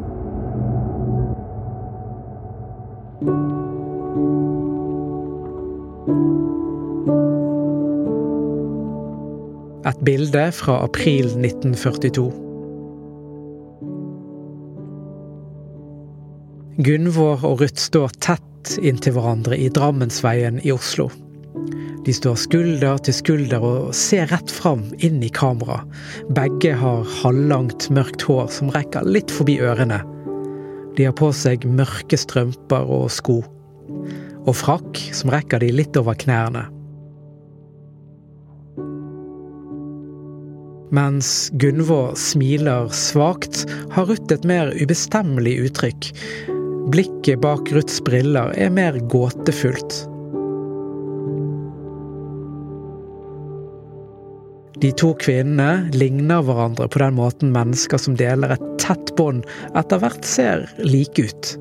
Et 9.86 10.04
bilde 10.04 10.52
fra 10.52 10.82
april 10.82 11.28
1942. 11.38 12.43
Gunvor 16.82 17.44
og 17.46 17.60
Ruth 17.60 17.78
står 17.78 18.16
tett 18.18 18.72
inntil 18.82 19.14
hverandre 19.14 19.54
i 19.54 19.68
Drammensveien 19.70 20.56
i 20.66 20.72
Oslo. 20.74 21.06
De 22.04 22.12
står 22.12 22.34
skulder 22.40 22.98
til 23.06 23.14
skulder 23.14 23.62
og 23.62 23.92
ser 23.94 24.26
rett 24.32 24.50
fram 24.50 24.82
inn 24.98 25.22
i 25.22 25.30
kamera. 25.30 25.84
Begge 26.34 26.72
har 26.80 27.06
halvlangt, 27.22 27.86
mørkt 27.94 28.26
hår 28.26 28.50
som 28.50 28.72
rekker 28.74 29.06
litt 29.06 29.30
forbi 29.30 29.60
ørene. 29.62 30.00
De 30.98 31.06
har 31.06 31.14
på 31.14 31.30
seg 31.30 31.62
mørke 31.62 32.18
strømper 32.18 32.90
og 32.90 33.06
sko. 33.14 33.38
Og 34.42 34.56
frakk 34.58 34.98
som 35.14 35.30
rekker 35.30 35.62
de 35.62 35.70
litt 35.78 35.94
over 36.00 36.18
knærne. 36.18 36.64
Mens 40.94 41.30
Gunvor 41.62 42.18
smiler 42.18 42.90
svakt, 42.94 43.62
har 43.94 44.10
Ruth 44.10 44.34
et 44.34 44.44
mer 44.46 44.74
ubestemmelig 44.74 45.56
uttrykk. 45.68 46.10
Blikket 46.92 47.40
bak 47.40 47.72
Ruths 47.72 48.00
briller 48.04 48.52
er 48.60 48.68
mer 48.70 48.98
gåtefullt. 49.08 49.94
De 54.82 54.90
to 55.00 55.14
kvinnene 55.16 55.88
ligner 55.96 56.42
hverandre 56.44 56.84
på 56.92 57.00
den 57.00 57.16
måten 57.16 57.54
mennesker 57.54 58.00
som 58.00 58.18
deler 58.20 58.52
et 58.52 58.66
tett 58.82 59.14
bånd, 59.16 59.46
etter 59.72 60.02
hvert 60.02 60.28
ser 60.28 60.66
like 60.84 61.24
ut. 61.24 61.54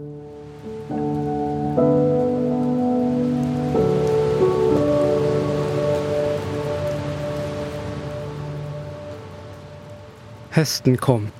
Høsten 10.54 11.00
kom. 11.00 11.32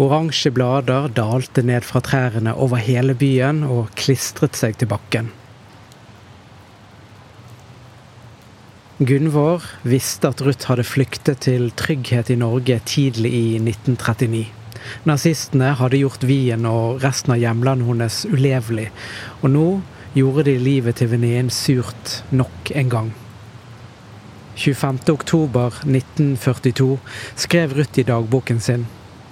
Oransje 0.00 0.48
blader 0.56 1.10
dalte 1.12 1.60
ned 1.66 1.84
fra 1.84 2.00
trærne 2.00 2.54
over 2.56 2.80
hele 2.80 3.12
byen 3.18 3.64
og 3.66 3.90
klistret 4.00 4.56
seg 4.56 4.78
til 4.80 4.88
bakken. 4.88 5.28
Gunvor 9.00 9.64
visste 9.84 10.28
at 10.32 10.40
Ruth 10.44 10.68
hadde 10.68 10.84
flyktet 10.84 11.40
til 11.44 11.70
trygghet 11.76 12.30
i 12.32 12.36
Norge 12.40 12.80
tidlig 12.88 13.32
i 13.32 13.58
1939. 13.60 14.46
Nazistene 15.08 15.74
hadde 15.76 16.00
gjort 16.00 16.24
Wien 16.28 16.64
og 16.68 17.02
resten 17.04 17.32
av 17.36 17.40
hjemlandet 17.40 17.88
hennes 17.88 18.26
ulevelig, 18.28 18.88
og 19.40 19.48
nå 19.52 19.80
gjorde 20.16 20.44
de 20.48 20.56
livet 20.60 20.94
til 21.00 21.10
venninnen 21.12 21.50
surt 21.52 22.24
nok 22.32 22.72
en 22.72 22.90
gang. 22.92 23.12
25.10.1942 24.60 26.98
skrev 27.40 27.72
Ruth 27.76 27.98
i 28.00 28.08
dagboken 28.08 28.60
sin. 28.60 28.84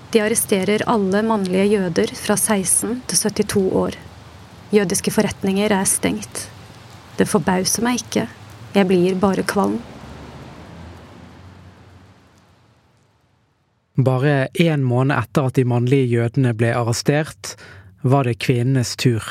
De 0.09 0.23
arresterer 0.25 0.87
alle 0.88 1.21
mannlige 1.27 1.66
jøder 1.75 2.12
fra 2.16 2.37
16 2.37 3.03
til 3.11 3.18
72 3.18 3.64
år. 3.77 3.97
Jødiske 4.73 5.12
forretninger 5.12 5.73
er 5.73 5.85
stengt. 5.88 6.47
Det 7.18 7.29
forbauser 7.29 7.85
meg 7.85 8.01
ikke. 8.01 8.25
Jeg 8.73 8.88
blir 8.88 9.18
bare 9.21 9.44
kvalm. 9.44 9.77
Bare 13.99 14.47
én 14.55 14.85
måned 14.87 15.16
etter 15.18 15.51
at 15.51 15.59
de 15.59 15.66
mannlige 15.66 16.07
jødene 16.07 16.55
ble 16.55 16.71
arrestert, 16.79 17.57
var 18.03 18.25
det 18.25 18.38
kvinnenes 18.38 18.94
tur. 18.97 19.25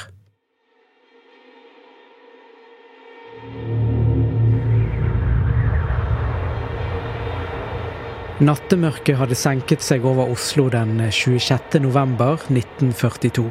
Nattemørket 8.38 9.17
hadde 9.17 9.34
senket 9.34 9.82
seg 9.82 10.04
over 10.06 10.30
Oslo 10.30 10.67
den 10.69 11.00
26. 11.02 11.80
november 11.82 12.38
1942. 12.54 13.47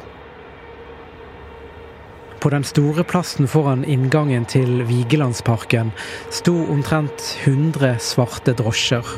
På 2.38 2.52
den 2.54 2.62
store 2.62 3.02
plassen 3.02 3.50
foran 3.50 3.82
inngangen 3.82 4.46
til 4.46 4.84
Vigelandsparken 4.86 5.90
sto 6.30 6.54
omtrent 6.70 7.32
100 7.42 7.96
svarte 7.98 8.54
drosjer. 8.54 9.10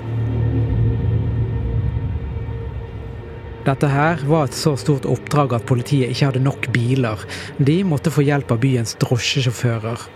Dette 3.68 3.92
her 3.92 4.24
var 4.24 4.48
et 4.48 4.56
så 4.56 4.72
stort 4.80 5.04
oppdrag 5.04 5.52
at 5.52 5.68
politiet 5.68 6.14
ikke 6.14 6.30
hadde 6.30 6.46
nok 6.48 6.72
biler. 6.72 7.28
De 7.60 7.82
måtte 7.84 8.08
få 8.08 8.24
hjelp 8.24 8.56
av 8.56 8.64
byens 8.64 8.96
drosjesjåfører. 9.04 10.08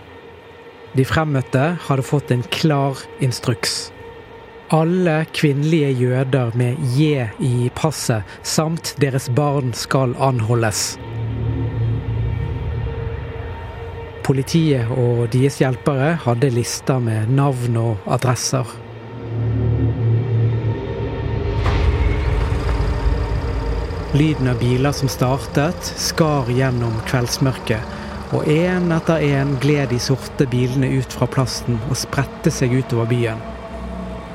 De 0.96 1.04
fremmøtte 1.04 1.74
hadde 1.90 2.08
fått 2.08 2.32
en 2.32 2.48
klar 2.48 3.04
instruks. 3.20 3.91
Alle 4.72 5.26
kvinnelige 5.32 5.90
jøder 5.90 6.50
med 6.56 6.76
J 6.96 7.26
i 7.44 7.68
passet 7.76 8.24
samt 8.42 8.94
deres 9.02 9.26
barn 9.37 9.74
skal 9.76 10.14
anholdes. 10.16 10.94
Politiet 14.24 14.88
og 14.96 15.26
deres 15.35 15.61
hjelpere 15.61 16.14
hadde 16.24 16.48
lister 16.56 17.04
med 17.04 17.28
navn 17.37 17.76
og 17.76 18.08
adresser. 18.16 18.64
Lyden 24.16 24.48
av 24.48 24.61
biler 24.64 24.96
som 24.96 25.12
startet, 25.12 25.94
skar 26.00 26.48
gjennom 26.48 26.96
kveldsmørket, 27.12 27.96
og 28.32 28.48
én 28.48 28.88
etter 28.96 29.20
én 29.35 29.58
gled 29.61 29.92
de 29.92 30.00
sorte 30.00 30.48
bilene 30.48 30.94
ut 30.96 31.12
fra 31.12 31.28
plassen 31.28 31.76
og 31.90 31.98
spredte 32.08 32.48
seg 32.48 32.72
utover 32.80 33.12
byen. 33.12 33.50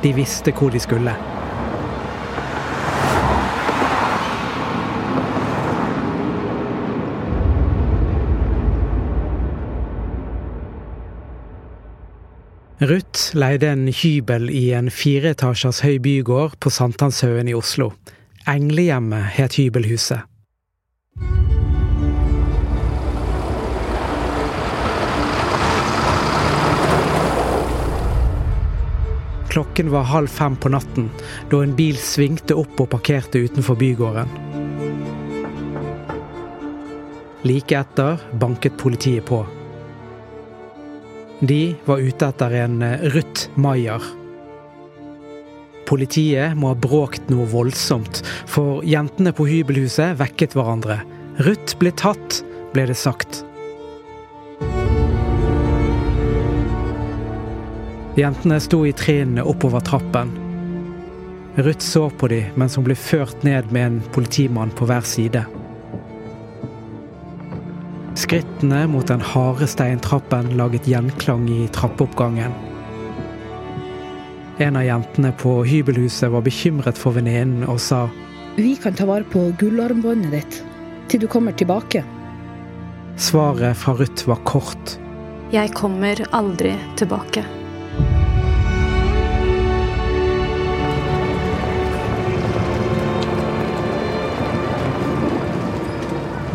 De 0.07 0.13
visste 0.15 0.51
hvor 0.55 0.69
de 0.69 0.79
skulle. 0.79 1.11
Ruth 12.81 13.35
leide 13.35 13.67
en 13.67 13.87
hybel 13.91 14.47
i 14.49 14.69
en 14.71 14.87
fireetasjers 14.87 15.81
høy 15.83 15.97
bygård 15.99 16.55
på 16.63 16.71
Sankthanshaugen 16.71 17.51
i 17.51 17.57
Oslo. 17.57 17.91
Englehjemmet 18.47 19.33
het 19.35 19.59
hybelhuset. 19.59 20.23
Klokken 29.57 29.91
var 29.91 30.03
halv 30.03 30.27
fem 30.27 30.55
på 30.55 30.69
natten 30.69 31.07
da 31.49 31.63
en 31.65 31.71
bil 31.73 31.95
svingte 31.97 32.53
opp 32.61 32.77
og 32.83 32.91
parkerte 32.91 33.39
utenfor 33.41 33.73
bygården. 33.79 34.29
Like 37.41 37.79
etter 37.79 38.21
banket 38.37 38.77
politiet 38.77 39.25
på. 39.25 39.39
De 41.41 41.73
var 41.89 42.05
ute 42.05 42.29
etter 42.29 42.53
en 42.59 42.85
Ruth 43.15 43.49
Maier. 43.57 44.05
Politiet 45.89 46.53
må 46.53 46.75
ha 46.75 46.77
bråkt 46.77 47.33
noe 47.33 47.49
voldsomt, 47.49 48.21
for 48.45 48.85
jentene 48.85 49.33
på 49.33 49.49
hybelhuset 49.49 50.21
vekket 50.21 50.53
hverandre. 50.53 51.01
Ruth 51.49 51.81
ble 51.81 51.97
tatt, 51.97 52.43
ble 52.77 52.85
det 52.93 53.01
sagt. 53.01 53.41
Jentene 58.17 58.57
sto 58.59 58.79
i 58.85 58.93
trinnene 58.97 59.43
oppover 59.45 59.83
trappen. 59.85 60.31
Ruth 61.55 61.85
så 61.85 62.07
på 62.09 62.27
dem 62.31 62.55
mens 62.57 62.73
hun 62.77 62.85
ble 62.87 62.95
ført 62.97 63.43
ned 63.45 63.69
med 63.73 63.85
en 63.85 63.97
politimann 64.13 64.71
på 64.73 64.87
hver 64.89 65.05
side. 65.05 65.43
Skrittene 68.17 68.87
mot 68.89 69.05
den 69.05 69.21
harde 69.21 69.67
steintrappen 69.69 70.49
laget 70.57 70.89
gjenklang 70.89 71.45
i 71.53 71.67
trappeoppgangen. 71.73 72.55
En 74.65 74.79
av 74.81 74.87
jentene 74.87 75.29
på 75.37 75.53
hybelhuset 75.69 76.33
var 76.33 76.41
bekymret 76.41 76.97
for 76.97 77.13
venninnen 77.13 77.67
og 77.69 77.77
sa 77.77 78.07
Vi 78.57 78.73
kan 78.81 78.97
ta 78.97 79.05
vare 79.05 79.29
på 79.29 79.51
gullarmbåndet 79.61 80.33
ditt 80.33 80.57
til 81.07 81.21
du 81.21 81.27
kommer 81.29 81.53
tilbake. 81.53 82.01
Svaret 83.21 83.77
fra 83.77 83.93
Ruth 84.01 84.25
var 84.25 84.41
kort. 84.49 84.97
Jeg 85.53 85.69
kommer 85.77 86.25
aldri 86.33 86.73
tilbake. 86.97 87.45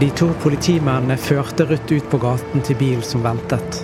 De 0.02 0.08
to 0.18 0.32
politimennene 0.42 1.14
førte 1.14 1.62
Ruth 1.68 1.92
ut 1.94 2.06
på 2.10 2.18
gaten 2.18 2.62
til 2.66 2.74
bil 2.74 3.02
som 3.06 3.22
ventet. 3.22 3.76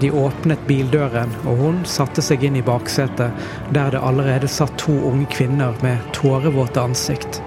De 0.00 0.08
åpnet 0.08 0.62
bildøren, 0.64 1.34
og 1.44 1.58
hun 1.60 1.82
satte 1.84 2.22
seg 2.24 2.46
inn 2.48 2.54
i 2.56 2.62
baksetet, 2.64 3.42
der 3.76 3.90
det 3.92 4.00
allerede 4.00 4.48
satt 4.48 4.72
to 4.80 4.94
unge 5.10 5.26
kvinner 5.34 5.76
med 5.84 6.00
tårevåte 6.16 6.80
ansikt. 6.80 7.42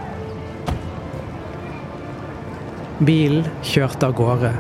Bilen 3.10 3.50
kjørte 3.66 4.12
av 4.12 4.14
gårde. 4.22 4.54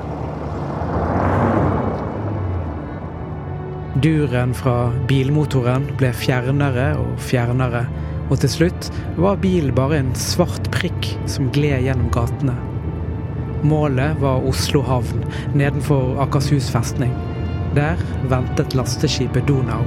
Duren 4.01 4.57
fra 4.57 4.75
bilmotoren 5.11 5.85
ble 6.01 6.09
fjernere 6.17 6.95
og 6.97 7.13
fjernere, 7.29 7.85
og 8.31 8.41
til 8.41 8.55
slutt 8.55 8.89
var 9.21 9.37
bilen 9.45 9.77
bare 9.77 10.01
en 10.01 10.11
svart 10.17 10.73
prikk 10.73 11.13
som 11.29 11.53
gled 11.53 11.85
gjennom 11.85 12.09
gatene. 12.17 12.57
Målet 13.63 14.19
var 14.21 14.45
Oslo 14.47 14.81
havn, 14.81 15.25
nedenfor 15.53 16.21
Akershus 16.23 16.69
festning. 16.71 17.11
Der 17.75 17.99
ventet 18.31 18.75
lasteskipet 18.75 19.47
Donau. 19.47 19.83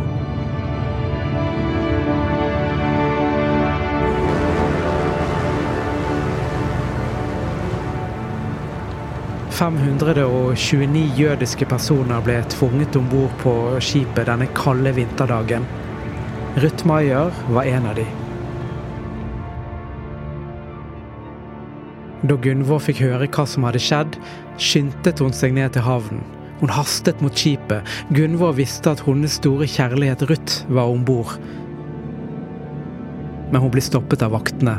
«529 9.52 11.04
jødiske 11.16 11.64
personer 11.70 12.20
ble 12.24 12.40
tvunget 12.50 12.96
om 12.98 13.06
bord 13.08 13.36
på 13.44 13.54
skipet 13.84 14.26
denne 14.26 14.48
kalde 14.56 14.92
vinterdagen. 14.96 15.68
Ruth 16.56 16.86
Maier 16.88 17.30
var 17.48 17.68
en 17.70 17.86
av 17.86 17.96
de. 17.96 18.21
Da 22.22 22.36
Gunvor 22.38 22.78
fikk 22.82 23.00
høre 23.02 23.26
hva 23.26 23.44
som 23.48 23.66
hadde 23.66 23.82
skjedd, 23.82 24.16
skyndte 24.62 25.14
hun 25.18 25.34
seg 25.34 25.56
ned 25.56 25.74
til 25.74 25.86
havnen. 25.86 26.22
Hun 26.60 26.70
hastet 26.70 27.18
mot 27.24 27.34
skipet. 27.34 27.82
Gunvor 28.14 28.54
visste 28.54 28.92
at 28.92 29.02
hennes 29.02 29.40
store 29.40 29.66
kjærlighet 29.66 30.22
Ruth 30.30 30.62
var 30.70 30.92
om 30.92 31.02
bord. 31.04 31.34
Men 33.50 33.64
hun 33.64 33.72
ble 33.74 33.82
stoppet 33.82 34.22
av 34.22 34.36
vaktene. 34.36 34.76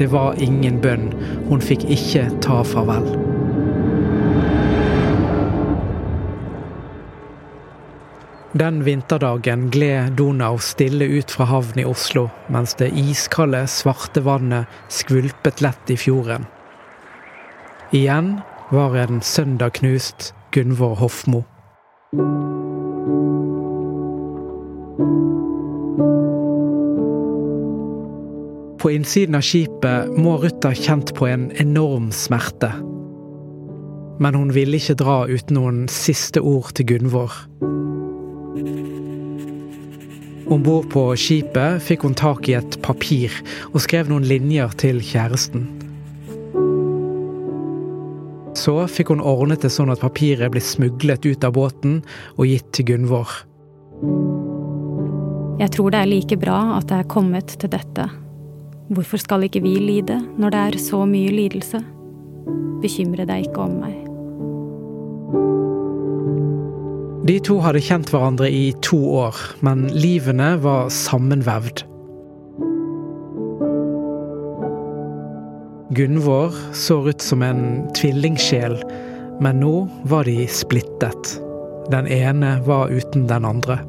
Det 0.00 0.08
var 0.08 0.40
ingen 0.40 0.80
bønn. 0.80 1.10
Hun 1.50 1.60
fikk 1.60 1.84
ikke 1.92 2.24
ta 2.40 2.62
farvel. 2.64 3.29
Den 8.52 8.84
vinterdagen 8.84 9.70
gled 9.70 10.12
Donau 10.12 10.58
stille 10.58 11.04
ut 11.04 11.30
fra 11.30 11.44
havn 11.46 11.78
i 11.78 11.84
Oslo, 11.86 12.26
mens 12.50 12.74
det 12.74 12.88
iskalde, 12.98 13.62
svarte 13.70 14.24
vannet 14.26 14.66
skvulpet 14.90 15.62
lett 15.62 15.90
i 15.90 15.96
fjorden. 15.96 16.48
Igjen 17.94 18.40
var 18.74 18.96
en 18.98 19.22
søndag 19.22 19.78
knust 19.78 20.32
Gunvor 20.50 20.94
Hofmo. 20.98 21.44
På 28.82 28.90
innsiden 28.90 29.38
av 29.38 29.46
skipet 29.46 30.10
må 30.18 30.40
Ruth 30.42 30.66
ha 30.66 30.74
kjent 30.74 31.14
på 31.14 31.30
en 31.30 31.52
enorm 31.54 32.10
smerte. 32.10 32.72
Men 34.18 34.34
hun 34.34 34.50
ville 34.50 34.82
ikke 34.82 34.98
dra 34.98 35.22
uten 35.30 35.54
noen 35.54 35.84
siste 35.92 36.42
ord 36.42 36.74
til 36.74 36.90
Gunvor. 36.96 37.44
Om 40.50 40.62
bord 40.66 40.88
på 40.90 41.04
skipet 41.14 41.78
fikk 41.86 42.02
hun 42.02 42.16
tak 42.18 42.48
i 42.50 42.56
et 42.58 42.80
papir 42.82 43.30
og 43.70 43.84
skrev 43.84 44.08
noen 44.10 44.26
linjer 44.26 44.72
til 44.82 44.98
kjæresten. 44.98 45.68
Så 48.58 48.74
fikk 48.90 49.12
hun 49.14 49.22
ordnet 49.22 49.62
det 49.62 49.70
sånn 49.70 49.92
at 49.94 50.02
papiret 50.02 50.50
ble 50.50 50.62
smuglet 50.64 51.28
ut 51.28 51.46
av 51.46 51.54
båten 51.54 52.00
og 52.34 52.50
gitt 52.50 52.66
til 52.74 52.90
Gunvor. 52.90 53.30
Jeg 55.62 55.70
tror 55.76 55.94
det 55.94 56.02
er 56.02 56.10
like 56.10 56.40
bra 56.40 56.58
at 56.80 56.90
det 56.90 56.98
er 56.98 57.10
kommet 57.14 57.54
til 57.62 57.70
dette. 57.70 58.10
Hvorfor 58.90 59.22
skal 59.22 59.46
ikke 59.46 59.62
vi 59.62 59.78
lide 59.78 60.18
når 60.34 60.50
det 60.50 60.66
er 60.66 60.82
så 60.82 61.04
mye 61.06 61.30
lidelse? 61.30 61.84
Bekymre 62.82 63.28
deg 63.28 63.46
ikke 63.46 63.68
om 63.70 63.82
meg. 63.84 64.09
De 67.20 67.36
to 67.44 67.58
hadde 67.60 67.82
kjent 67.84 68.08
hverandre 68.14 68.48
i 68.48 68.70
to 68.80 68.96
år, 69.20 69.36
men 69.60 69.84
livene 69.92 70.54
var 70.62 70.88
sammenvevd. 70.94 71.82
Gunvor 75.92 76.56
så 76.72 76.96
ut 77.10 77.20
som 77.20 77.42
en 77.44 77.62
tvillingsjel, 77.98 78.78
men 79.42 79.60
nå 79.60 79.74
var 80.08 80.24
de 80.30 80.46
splittet. 80.48 81.36
Den 81.92 82.08
ene 82.08 82.56
var 82.64 82.88
uten 82.94 83.26
den 83.28 83.44
andre. 83.44 83.80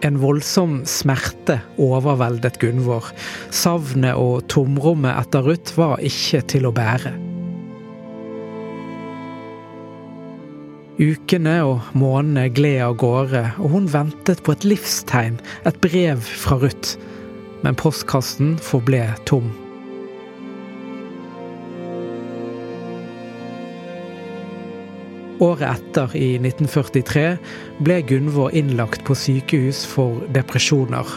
En 0.00 0.16
voldsom 0.16 0.78
smerte 0.88 1.58
overveldet 1.76 2.56
Gunvor. 2.62 3.10
Savnet 3.52 4.16
og 4.16 4.46
tomrommet 4.48 5.12
etter 5.12 5.44
Ruth 5.44 5.76
var 5.76 6.00
ikke 6.00 6.40
til 6.54 6.68
å 6.68 6.72
bære. 6.72 7.12
Ukene 11.00 11.54
og 11.64 11.92
månedene 11.96 12.48
gled 12.52 12.80
av 12.84 12.96
gårde, 13.00 13.44
og 13.60 13.72
hun 13.72 13.88
ventet 13.92 14.42
på 14.44 14.56
et 14.56 14.66
livstegn, 14.68 15.38
et 15.68 15.80
brev 15.84 16.20
fra 16.20 16.58
Ruth. 16.60 16.96
Men 17.64 17.76
postkassen 17.76 18.56
forble 18.60 19.04
tom. 19.28 19.48
Året 25.40 25.64
etter, 25.64 26.12
i 26.16 26.34
1943, 26.36 27.24
ble 27.80 28.02
Gunvor 28.04 28.52
innlagt 28.52 29.06
på 29.08 29.14
sykehus 29.16 29.86
for 29.88 30.20
depresjoner. 30.36 31.08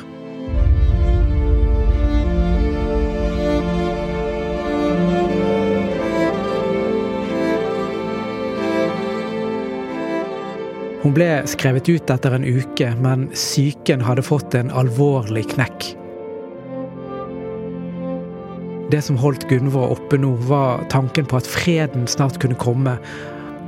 Hun 11.04 11.12
ble 11.12 11.28
skrevet 11.52 11.90
ut 11.92 12.12
etter 12.16 12.32
en 12.38 12.48
uke, 12.48 12.94
men 13.04 13.28
psyken 13.36 14.06
hadde 14.08 14.24
fått 14.24 14.56
en 14.56 14.72
alvorlig 14.72 15.50
knekk. 15.52 15.90
Det 18.88 19.02
som 19.04 19.20
holdt 19.20 19.50
Gunvor 19.50 19.92
oppe 19.98 20.16
nå, 20.22 20.32
var 20.48 20.86
tanken 20.94 21.28
på 21.28 21.42
at 21.42 21.50
freden 21.50 22.08
snart 22.08 22.40
kunne 22.40 22.56
komme, 22.56 22.96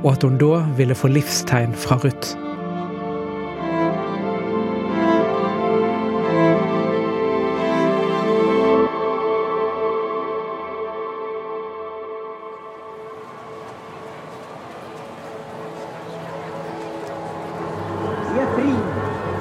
og 0.06 0.12
at 0.12 0.22
hun 0.22 0.36
da 0.38 0.62
ville 0.78 0.94
få 0.94 1.08
livstegn 1.10 1.72
fra 1.74 1.96
Ruth. 2.04 2.36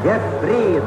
Vi 0.01 0.09
er 0.09 0.21
fred. 0.41 0.81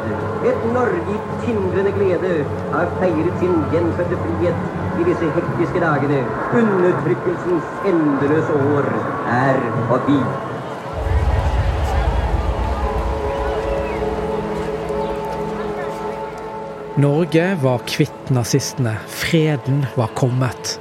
Et 0.49 0.67
Norge 0.75 1.01
i 1.15 1.19
tindrende 1.45 1.93
glede 1.93 2.35
har 2.73 2.91
feiret 3.01 3.39
sin 3.41 3.55
gjenfødte 3.73 4.19
frihet 4.25 4.59
i 5.01 5.07
disse 5.11 5.31
hektiske 5.39 5.81
dagene. 5.87 6.21
Undertrykkelsens 6.63 7.67
endeløse 7.93 8.53
år 8.53 9.18
er 9.29 9.59
forbi. 9.89 10.19
Norge 16.99 17.45
var 17.63 17.79
kvitt 17.87 18.31
nazistene. 18.35 18.97
Freden 19.07 19.87
var 19.95 20.11
kommet. 20.19 20.81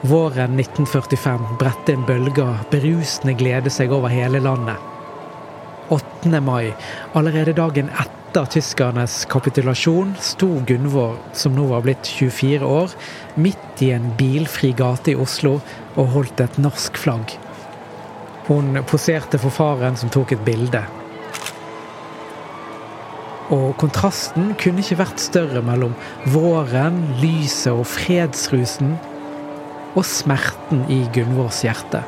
Våren 0.00 0.60
1945 0.60 1.56
bredte 1.58 1.92
en 1.92 2.06
bølge 2.06 2.44
av 2.44 2.62
berusende 2.70 3.34
glede 3.34 3.72
seg 3.74 3.92
over 3.92 4.12
hele 4.12 4.38
landet. 4.40 4.78
8. 5.90 6.30
mai, 6.40 6.70
allerede 7.18 7.56
dagen 7.58 7.90
etter 8.30 8.46
tyskernes 8.46 9.24
kapitulasjon, 9.26 10.12
sto 10.22 10.46
Gunvor, 10.62 11.16
som 11.34 11.56
nå 11.56 11.64
var 11.66 11.82
blitt 11.82 12.06
24 12.06 12.62
år, 12.62 12.92
midt 13.34 13.82
i 13.82 13.88
en 13.90 14.04
bilfri 14.14 14.70
gate 14.78 15.10
i 15.10 15.16
Oslo 15.18 15.56
og 15.96 16.12
holdt 16.12 16.42
et 16.44 16.60
norsk 16.62 17.00
flagg. 17.00 17.34
Hun 18.46 18.78
poserte 18.86 19.40
for 19.42 19.50
faren, 19.50 19.98
som 19.98 20.12
tok 20.14 20.36
et 20.36 20.44
bilde. 20.46 20.84
Og 23.50 23.74
kontrasten 23.82 24.54
kunne 24.62 24.84
ikke 24.84 25.00
vært 25.02 25.26
større 25.26 25.64
mellom 25.66 25.98
våren, 26.30 27.02
lyset 27.18 27.74
og 27.74 27.82
fredsrusen 27.96 28.94
og 29.96 30.06
smerten 30.06 30.86
i 30.86 31.02
Gunvors 31.10 31.64
hjerte. 31.66 32.06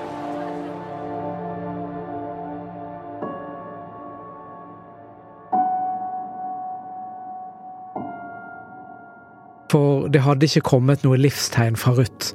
For 9.73 10.09
det 10.13 10.21
hadde 10.27 10.45
ikke 10.45 10.67
kommet 10.69 11.01
noe 11.07 11.17
livstegn 11.17 11.79
fra 11.81 11.95
Ruth. 11.97 12.35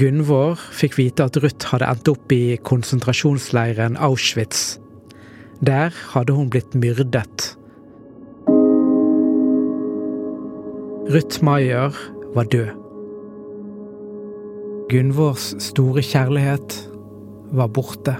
Gunvor 0.00 0.56
fikk 0.72 0.96
vite 0.96 1.26
at 1.28 1.36
Ruth 1.42 1.68
hadde 1.74 1.88
endt 1.92 2.08
opp 2.08 2.32
i 2.32 2.56
konsentrasjonsleiren 2.64 3.98
Auschwitz. 4.00 4.78
Der 5.60 5.92
hadde 6.14 6.38
hun 6.38 6.48
blitt 6.48 6.72
myrdet. 6.72 7.50
Ruth 11.10 11.44
Maier 11.44 11.92
var 12.32 12.48
død. 12.48 12.72
Gunvors 14.88 15.52
store 15.60 16.06
kjærlighet 16.06 16.78
var 17.52 17.68
borte. 17.68 18.16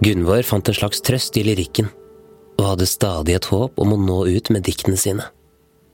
Gunvor 0.00 0.42
fant 0.48 0.68
en 0.68 0.76
slags 0.76 1.02
trøst 1.04 1.36
i 1.36 1.44
lyrikken, 1.44 1.90
og 2.56 2.64
hadde 2.72 2.88
stadig 2.88 3.34
et 3.36 3.48
håp 3.52 3.76
om 3.80 3.92
å 3.92 3.98
nå 4.00 4.20
ut 4.32 4.50
med 4.52 4.64
diktene 4.64 4.96
sine. 4.96 5.26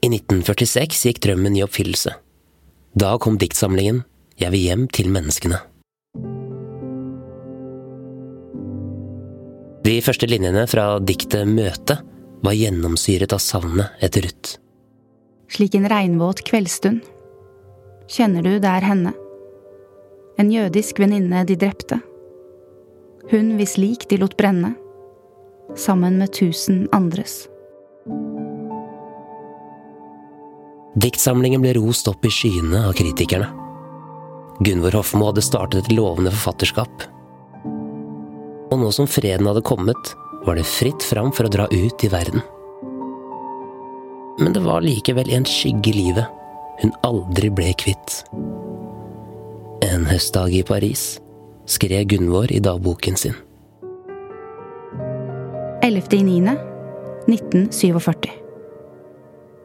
I 0.05 0.11
1946 0.13 1.07
gikk 1.09 1.23
drømmen 1.25 1.57
i 1.59 1.65
oppfyllelse. 1.67 2.15
Da 2.95 3.17
kom 3.19 3.39
diktsamlingen 3.41 4.05
Jeg 4.37 4.53
vil 4.53 4.63
hjem 4.69 4.85
til 4.93 5.09
menneskene. 5.09 5.59
De 9.87 9.95
første 10.05 10.29
linjene 10.29 10.67
fra 10.69 10.99
diktet 11.01 11.49
Møte 11.49 11.97
var 12.45 12.57
gjennomsyret 12.57 13.33
av 13.33 13.41
savnet 13.41 14.03
etter 14.05 14.27
Ruth. 14.27 14.59
Slik 15.49 15.75
en 15.79 15.89
regnvåt 15.89 16.43
kveldsstund. 16.47 17.01
Kjenner 18.11 18.45
du 18.45 18.59
det 18.61 18.71
er 18.71 18.87
henne? 18.87 19.15
En 20.37 20.53
jødisk 20.53 21.01
venninne 21.01 21.47
de 21.49 21.57
drepte. 21.59 22.01
Hun 23.31 23.57
hvis 23.59 23.75
lik 23.81 24.07
de 24.11 24.21
lot 24.23 24.37
brenne. 24.39 24.77
Sammen 25.75 26.19
med 26.21 26.31
tusen 26.33 26.85
andres. 26.95 27.49
Diktsamlingen 30.97 31.61
ble 31.61 31.75
rost 31.77 32.07
opp 32.09 32.25
i 32.25 32.31
skyene 32.33 32.87
av 32.87 32.95
kritikerne. 32.97 33.49
Gunvor 34.65 34.95
Hofmo 34.97 35.27
hadde 35.29 35.45
startet 35.45 35.85
et 35.85 35.97
lovende 35.97 36.31
forfatterskap. 36.33 37.09
Og 38.71 38.79
nå 38.81 38.93
som 38.95 39.11
freden 39.11 39.51
hadde 39.51 39.65
kommet, 39.67 40.15
var 40.47 40.57
det 40.57 40.65
fritt 40.71 41.03
fram 41.05 41.35
for 41.35 41.49
å 41.49 41.53
dra 41.53 41.67
ut 41.73 42.07
i 42.07 42.13
verden. 42.13 42.41
Men 44.39 44.55
det 44.55 44.63
var 44.65 44.87
likevel 44.87 45.29
en 45.35 45.45
skygge 45.49 45.91
i 45.91 45.99
livet 45.99 46.33
hun 46.81 46.95
aldri 47.09 47.51
ble 47.51 47.75
kvitt. 47.81 48.23
En 49.85 50.07
høstdag 50.09 50.55
i 50.55 50.65
Paris 50.67 51.17
skrev 51.67 52.05
Gunvor 52.05 52.53
i 52.53 52.61
dagboken 52.61 53.17
sin. 53.17 53.35
11.9.1947. 55.83 58.31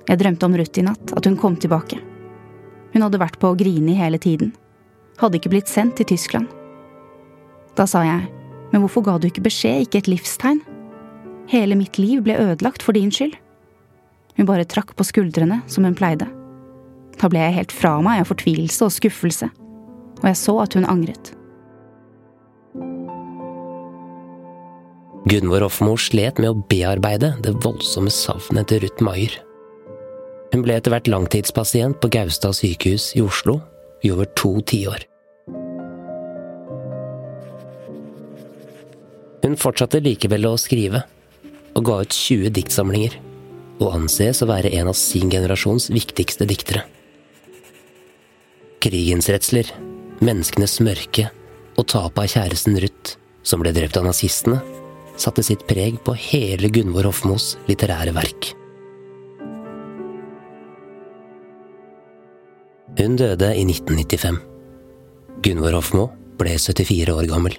Jeg 0.07 0.19
drømte 0.19 0.45
om 0.45 0.57
Ruth 0.57 0.79
i 0.79 0.81
natt, 0.85 1.13
at 1.17 1.25
hun 1.25 1.37
kom 1.39 1.55
tilbake. 1.55 1.97
Hun 2.91 3.01
hadde 3.05 3.19
vært 3.21 3.39
på 3.41 3.55
Grini 3.57 3.93
hele 3.97 4.17
tiden. 4.21 4.51
Hadde 5.21 5.37
ikke 5.39 5.53
blitt 5.53 5.69
sendt 5.71 5.95
til 5.97 6.05
Tyskland. 6.11 6.47
Da 7.77 7.83
sa 7.87 7.99
jeg, 8.03 8.21
men 8.71 8.81
hvorfor 8.83 9.01
ga 9.05 9.13
du 9.17 9.25
ikke 9.29 9.45
beskjed, 9.45 9.81
ikke 9.85 9.99
et 10.01 10.11
livstegn? 10.11 10.61
Hele 11.51 11.75
mitt 11.79 11.95
liv 11.99 12.17
ble 12.25 12.33
ødelagt 12.39 12.83
for 12.83 12.91
din 12.97 13.11
skyld. 13.13 13.35
Hun 14.37 14.47
bare 14.47 14.67
trakk 14.67 14.89
på 14.95 15.07
skuldrene, 15.07 15.57
som 15.67 15.83
hun 15.87 15.97
pleide. 15.97 16.27
Da 17.19 17.25
ble 17.29 17.39
jeg 17.43 17.57
helt 17.59 17.73
fra 17.75 18.01
meg 18.03 18.23
av 18.23 18.31
fortvilelse 18.31 18.87
og 18.87 18.95
skuffelse, 18.95 19.47
og 20.21 20.25
jeg 20.27 20.37
så 20.39 20.53
at 20.63 20.73
hun 20.77 20.89
angret. 20.89 21.25
Gunvor 25.29 25.61
Hofmo 25.67 25.93
slet 26.01 26.39
med 26.41 26.49
å 26.49 26.63
bearbeide 26.65 27.35
det 27.45 27.53
voldsomme 27.61 28.09
savnet 28.09 28.71
til 28.71 28.81
Ruth 28.81 29.03
Maier. 29.05 29.35
Hun 30.51 30.63
ble 30.65 30.79
etter 30.79 30.95
hvert 30.95 31.09
langtidspasient 31.11 31.99
på 32.01 32.09
Gaustad 32.11 32.57
sykehus 32.57 33.11
i 33.13 33.21
Oslo 33.21 33.59
i 34.01 34.09
over 34.09 34.25
to 34.33 34.55
tiår. 34.65 35.05
Hun 39.45 39.57
fortsatte 39.61 40.01
likevel 40.01 40.49
å 40.49 40.55
skrive, 40.57 41.03
og 41.77 41.85
ga 41.85 42.01
ut 42.01 42.17
20 42.17 42.53
diktsamlinger, 42.57 43.13
og 43.77 43.93
anses 44.01 44.41
å 44.41 44.49
være 44.49 44.73
en 44.81 44.89
av 44.89 44.97
sin 44.97 45.29
generasjons 45.29 45.91
viktigste 45.93 46.49
diktere. 46.49 46.83
Krigens 48.81 49.29
redsler, 49.29 49.69
menneskenes 50.21 50.79
mørke 50.81 51.29
og 51.77 51.87
tapet 51.93 52.25
av 52.25 52.31
kjæresten 52.35 52.81
Ruth, 52.81 53.17
som 53.45 53.61
ble 53.61 53.73
drept 53.73 53.97
av 53.97 54.05
nazistene, 54.09 54.61
satte 55.19 55.43
sitt 55.45 55.65
preg 55.69 55.99
på 56.05 56.15
hele 56.17 56.69
Gunvor 56.73 57.09
Hofmos 57.09 57.55
litterære 57.69 58.13
verk. 58.15 58.53
Hun 63.01 63.15
døde 63.17 63.49
i 63.55 63.63
1995. 63.65 64.39
Gunvor 65.41 65.79
Hofmo 65.79 66.07
ble 66.37 66.57
74 66.59 67.13
år 67.15 67.29
gammel. 67.31 67.55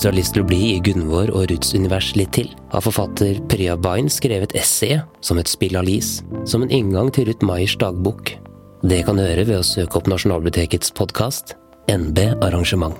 Hvis 0.00 0.06
du 0.06 0.14
har 0.14 0.16
lyst 0.16 0.32
til 0.32 0.40
å 0.40 0.48
bli 0.48 0.58
i 0.64 0.76
Gunvor 0.80 1.28
og 1.36 1.50
Ruths 1.50 1.74
univers 1.76 2.06
litt 2.16 2.30
til, 2.32 2.46
har 2.72 2.80
forfatter 2.80 3.36
Priya 3.52 3.74
Bain 3.76 4.06
skrevet 4.08 4.54
essayet 4.56 5.04
som 5.20 5.36
et 5.36 5.50
spill 5.52 5.76
av 5.76 5.84
lis, 5.84 6.22
som 6.48 6.62
en 6.64 6.70
inngang 6.72 7.10
til 7.12 7.26
Ruth 7.28 7.44
Maiers 7.44 7.74
dagbok. 7.76 8.30
Det 8.80 9.02
kan 9.04 9.20
du 9.20 9.26
høre 9.26 9.44
ved 9.44 9.58
å 9.58 9.66
søke 9.74 10.00
opp 10.00 10.08
Nasjonalbibliotekets 10.08 10.94
podkast 10.96 11.52
NB 11.92 12.22
Arrangement. 12.40 12.96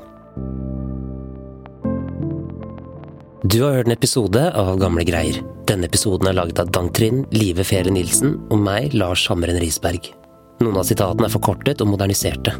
Du 3.49 3.63
har 3.63 3.79
hørt 3.79 3.89
en 3.89 3.97
episode 3.97 4.43
av 4.53 4.77
Gamle 4.85 5.07
greier. 5.09 5.41
Denne 5.73 5.89
episoden 5.89 6.29
er 6.29 6.37
laget 6.37 6.61
av 6.61 6.69
Dangtrin, 6.77 7.25
Live 7.33 7.65
Fele 7.65 7.97
Nilsen 7.97 8.37
og 8.51 8.61
meg, 8.61 8.93
Lars 8.93 9.25
Hammeren 9.33 9.63
Risberg. 9.65 10.13
Noen 10.61 10.77
av 10.77 10.85
sitatene 10.85 11.33
er 11.33 11.37
forkortet 11.39 11.81
og 11.81 11.95
moderniserte. 11.95 12.59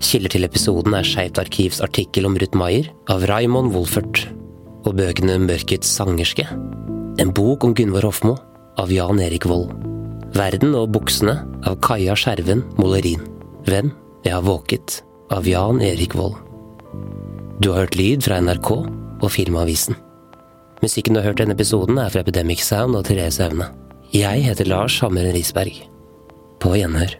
Kilder 0.00 0.32
til 0.32 0.46
episoden 0.46 0.94
er 0.96 1.06
Skeivt 1.06 1.38
arkivs 1.42 1.80
artikkel 1.84 2.26
om 2.28 2.36
Ruth 2.40 2.56
Maier 2.56 2.88
av 3.12 3.26
Raymond 3.28 3.74
Wolfert, 3.74 4.24
og 4.88 4.96
bøkene 4.96 5.36
Mørkets 5.42 5.90
sangerske, 5.98 6.46
en 7.20 7.32
bok 7.36 7.66
om 7.66 7.74
Gunvor 7.76 8.08
Hofmo 8.08 8.34
av 8.80 8.92
Jan 8.92 9.20
Erik 9.20 9.44
Vold, 9.50 9.74
Verden 10.34 10.72
og 10.78 10.92
buksene 10.94 11.36
av 11.68 11.76
Kaja 11.84 12.16
Skjerven 12.16 12.64
Molerin, 12.80 13.26
Venn, 13.68 13.92
jeg 14.24 14.34
har 14.38 14.46
våket 14.46 15.02
av 15.30 15.48
Jan 15.48 15.82
Erik 15.84 16.16
Vold. 16.16 16.38
Du 17.60 17.70
har 17.70 17.84
hørt 17.84 17.98
lyd 18.00 18.24
fra 18.24 18.40
NRK 18.40 18.70
og 18.72 19.28
Filmavisen. 19.30 19.98
Musikken 20.80 21.12
du 21.12 21.20
har 21.20 21.28
hørt 21.28 21.42
i 21.42 21.44
denne 21.44 21.58
episoden 21.58 22.00
er 22.00 22.08
fra 22.08 22.24
Epidemic 22.24 22.64
Sound 22.64 22.96
og 22.96 23.04
Therese 23.08 23.44
Aune. 23.50 23.68
Jeg 24.16 24.48
heter 24.48 24.70
Lars 24.70 24.96
Hammeren 25.04 25.36
Risberg. 25.36 25.76
På 26.60 26.72
gjenhør. 26.76 27.18